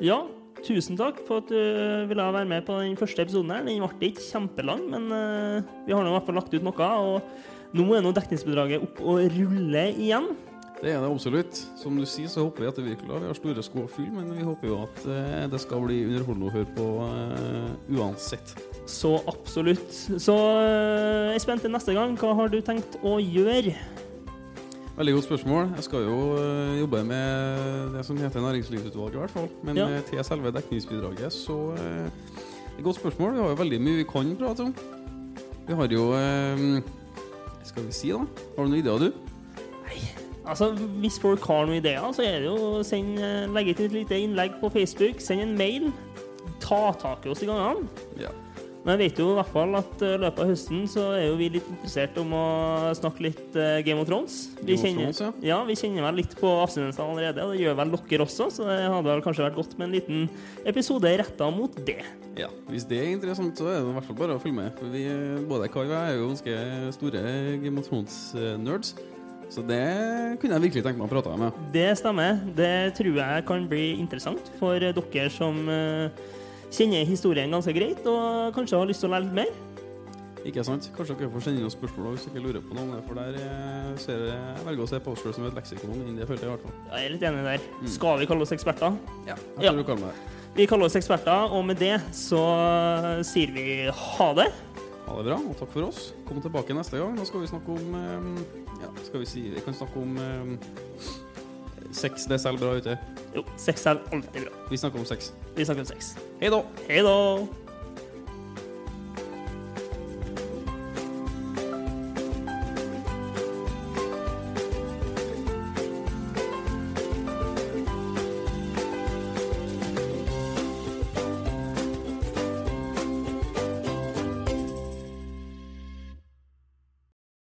Ja, 0.00 0.22
tusen 0.66 0.98
takk 0.98 1.20
for 1.26 1.42
at 1.42 1.52
du 1.52 2.08
ville 2.10 2.26
være 2.34 2.48
med 2.48 2.66
på 2.66 2.80
den 2.82 2.98
første 2.98 3.24
episoden 3.24 3.54
her. 3.54 3.64
Den 3.66 3.84
ble 3.84 4.10
ikke 4.10 4.24
kjempelang, 4.24 4.84
men 4.92 5.08
eh, 5.14 5.70
vi 5.86 5.94
har 5.94 6.04
nå 6.04 6.12
i 6.12 6.16
hvert 6.16 6.28
fall 6.28 6.38
lagt 6.40 6.54
ut 6.54 6.66
noe. 6.66 6.90
Og 7.08 7.78
nå 7.78 7.88
er 7.94 8.04
nå 8.04 8.12
dekningsbidraget 8.16 8.84
opp 8.86 9.02
og 9.04 9.24
rulle 9.36 9.88
igjen. 9.94 10.30
Det 10.78 10.92
er 10.92 11.00
det 11.02 11.10
absolutt. 11.10 11.58
Som 11.78 11.96
du 11.98 12.04
sier, 12.06 12.30
så 12.30 12.44
håper 12.46 12.62
vi 12.62 12.68
at 12.70 12.76
det 12.78 12.84
virker. 12.86 13.08
Vi 13.10 13.26
har 13.26 13.38
store 13.38 13.64
sko 13.66 13.82
å 13.82 13.90
fylle, 13.90 14.12
men 14.14 14.30
vi 14.36 14.46
håper 14.46 14.70
jo 14.70 14.80
at 14.84 15.00
eh, 15.10 15.46
det 15.50 15.60
skal 15.62 15.82
bli 15.82 16.04
underholdende 16.06 16.50
å 16.50 16.54
høre 16.54 16.68
på 16.76 16.86
uh, 17.02 17.96
uansett. 17.98 18.54
Så 18.86 19.16
absolutt. 19.30 19.90
Så 19.90 20.36
uh, 20.36 21.32
jeg 21.32 21.40
er 21.40 21.42
spent 21.42 21.66
til 21.66 21.74
neste 21.74 21.96
gang. 21.98 22.14
Hva 22.20 22.36
har 22.38 22.52
du 22.52 22.60
tenkt 22.62 23.00
å 23.02 23.18
gjøre? 23.18 23.74
Veldig 24.98 25.14
godt 25.14 25.24
spørsmål. 25.24 25.68
Jeg 25.76 25.84
skal 25.86 25.98
jo 25.98 26.16
øh, 26.42 26.80
jobbe 26.80 27.04
med 27.04 27.92
det 27.94 28.04
som 28.06 28.16
heter 28.18 28.40
Næringslivsutvalget, 28.40 29.14
i 29.14 29.18
hvert 29.18 29.30
fall. 29.30 29.48
Men 29.62 29.76
Ja. 29.76 29.88
øh, 29.90 30.02
til 30.04 30.24
selve 30.24 30.50
dekningsbidraget, 30.52 31.32
så 31.32 31.74
Et 32.78 32.84
godt 32.84 32.96
spørsmål. 32.96 33.32
Vi 33.32 33.38
har 33.38 33.48
jo 33.48 33.54
veldig 33.54 33.80
mye 33.80 33.96
vi 33.96 34.02
kan 34.02 34.36
prate 34.36 34.60
om. 34.60 34.74
Vi 35.68 35.74
har 35.74 35.86
jo 35.86 36.14
Skal 37.64 37.86
vi 37.86 37.92
si, 37.92 38.08
da? 38.10 38.16
Har 38.18 38.64
du 38.64 38.68
noen 38.68 38.78
ideer, 38.78 38.98
du? 38.98 39.12
Nei. 39.84 39.98
Altså, 40.46 40.70
Hvis 40.72 41.18
folk 41.20 41.46
har 41.46 41.66
noen 41.66 41.76
ideer, 41.76 42.12
så 42.12 42.22
er 42.22 42.38
det 42.40 42.46
jo 42.48 42.56
å 42.56 42.82
send, 42.82 43.18
eh, 43.18 43.46
legge 43.54 43.74
til 43.74 43.84
et 43.84 43.92
lite 43.92 44.18
innlegg 44.18 44.56
på 44.60 44.70
Facebook. 44.72 45.20
Send 45.20 45.40
en 45.40 45.56
mail. 45.58 45.92
Ta 46.60 46.92
tak 46.98 47.26
i 47.26 47.28
oss 47.28 47.42
i 47.42 47.46
gangene. 47.46 47.86
Ja. 48.20 48.28
Men 48.84 48.94
jeg 48.94 49.10
vet 49.10 49.20
jo 49.20 49.32
i 49.32 49.36
hvert 49.36 49.50
fall 49.52 49.74
at 49.78 50.02
i 50.06 50.12
løpet 50.22 50.42
av 50.44 50.50
høsten 50.52 50.84
så 50.88 51.02
er 51.16 51.24
jo 51.26 51.34
vi 51.40 51.48
litt 51.56 51.66
interessert 51.72 52.16
om 52.22 52.30
å 52.36 52.44
snakke 52.96 53.24
litt 53.26 53.58
eh, 53.58 53.80
Game 53.86 54.00
of 54.00 54.08
Thrones. 54.08 54.36
Vi 54.62 54.76
Game 54.78 55.02
of 55.08 55.18
Thrones, 55.18 55.20
ja. 55.24 55.30
Ja, 55.50 55.58
vi 55.66 55.76
kjenner 55.78 56.06
vel 56.06 56.20
litt 56.22 56.36
på 56.38 56.52
abstinensene 56.62 57.08
allerede, 57.10 57.44
og 57.44 57.52
det 57.54 57.64
gjør 57.64 57.76
vel 57.82 57.92
dere 57.98 58.24
også, 58.28 58.48
så 58.54 58.68
det 58.70 58.78
hadde 58.86 59.10
vel 59.10 59.24
kanskje 59.26 59.44
vært 59.48 59.58
godt 59.58 59.76
med 59.76 59.88
en 59.88 59.98
liten 59.98 60.24
episode 60.70 61.12
retta 61.20 61.50
mot 61.52 61.74
det. 61.88 62.00
Ja, 62.38 62.48
Hvis 62.70 62.86
det 62.86 63.02
er 63.02 63.12
interessant, 63.16 63.58
så 63.58 63.66
er 63.66 63.80
det 63.80 63.90
i 63.90 63.94
hvert 63.98 64.08
fall 64.08 64.20
bare 64.22 64.38
å 64.38 64.42
følge 64.42 64.60
med. 64.60 64.72
For 64.78 64.94
vi, 64.94 65.04
både 65.50 65.70
Kai 65.74 65.84
og 65.84 65.92
jeg 65.92 66.00
er 66.00 66.18
jo 66.20 66.32
ganske 66.32 66.58
store 66.94 67.22
Game 67.64 67.82
of 67.82 67.90
Thrones-nerds. 67.90 68.94
Så 69.48 69.62
det 69.64 69.80
kunne 70.40 70.58
jeg 70.58 70.66
virkelig 70.68 70.84
tenke 70.84 71.00
meg 71.00 71.08
å 71.08 71.12
prate 71.12 71.36
med. 71.40 71.60
Det 71.72 71.88
stemmer. 71.98 72.36
Det 72.56 72.72
tror 72.98 73.16
jeg 73.16 73.46
kan 73.48 73.64
bli 73.70 73.86
interessant 73.96 74.50
for 74.60 74.76
dere 74.78 75.30
som 75.32 75.62
eh, 75.72 76.20
kjenner 76.74 77.04
historien 77.08 77.50
ganske 77.54 77.72
greit, 77.76 78.04
og 78.06 78.54
kanskje 78.56 78.78
har 78.78 78.86
lyst 78.90 79.00
til 79.04 79.10
å 79.10 79.14
lære 79.16 79.28
litt 79.28 79.38
mer. 79.40 79.52
Ikke 80.46 80.62
sant? 80.64 80.86
Kanskje 80.96 81.16
dere 81.18 81.28
får 81.34 81.42
sende 81.44 81.58
inn 81.58 81.64
noen 81.66 81.74
spørsmål 81.74 82.14
hvis 82.14 82.26
dere 82.30 82.42
lurer 82.44 82.62
på 82.64 82.76
noe. 82.78 83.00
For 83.08 83.18
der 83.18 83.34
eh, 83.42 83.88
ser 84.00 84.20
jeg, 84.30 84.38
jeg 84.38 84.66
velger 84.68 84.84
å 84.84 84.88
se 84.88 85.00
på 85.04 85.12
oss 85.12 85.22
selv 85.24 85.34
som 85.36 85.48
et 85.48 85.56
leksikon. 85.58 85.96
Det 86.16 86.28
føler 86.30 86.44
jeg 86.44 86.48
i 86.48 86.52
hvert 86.54 86.64
fall. 86.64 86.76
Jeg 86.94 87.08
er 87.08 87.14
litt 87.16 87.26
enig 87.28 87.42
der. 87.48 87.66
Skal 87.96 88.22
vi 88.22 88.28
kalle 88.30 88.46
oss 88.46 88.54
eksperter? 88.56 88.96
Ja, 89.28 89.34
jeg 89.58 89.66
Ja. 89.66 89.72
tror 89.74 89.82
du 89.82 89.88
kaller 89.90 90.12
det. 90.14 90.36
Vi 90.56 90.66
kaller 90.70 90.88
oss 90.88 90.96
eksperter, 90.96 91.52
og 91.52 91.64
med 91.68 91.78
det 91.82 91.98
så 92.16 92.40
sier 93.26 93.52
vi 93.54 93.66
ha 93.90 94.28
det. 94.38 94.48
Ha 95.08 95.16
det 95.18 95.24
bra, 95.28 95.36
og 95.42 95.54
takk 95.58 95.70
for 95.74 95.88
oss. 95.90 96.12
Kom 96.28 96.40
tilbake 96.44 96.74
neste 96.76 96.98
gang. 97.02 97.14
Da 97.18 97.24
skal 97.28 97.40
vi 97.44 97.50
snakke 97.50 97.74
om 97.74 97.94
eh, 97.98 98.64
Ja, 98.78 98.88
skal 99.04 99.20
vi 99.24 99.26
si 99.26 99.40
Vi 99.50 99.60
kan 99.66 99.74
snakke 99.74 99.98
om 100.00 100.16
eh, 100.22 100.56
sex. 101.92 102.24
Det 102.24 102.40
selger 102.40 102.58
bra 102.60 102.74
ute. 102.76 102.98
Jo, 103.36 103.44
sex 103.56 103.86
er 103.86 104.00
alltid 104.12 104.44
bra. 104.44 104.52
Vi 104.70 104.76
snakker 104.76 104.98
om 104.98 105.04
sex. 105.08 105.32
Vi 105.56 105.64
snakker 105.64 105.82
om 105.82 105.86
sex. 105.86 106.14
Hei 106.40 106.50
da! 106.50 106.62
Hei 106.88 107.02
da! 107.02 107.14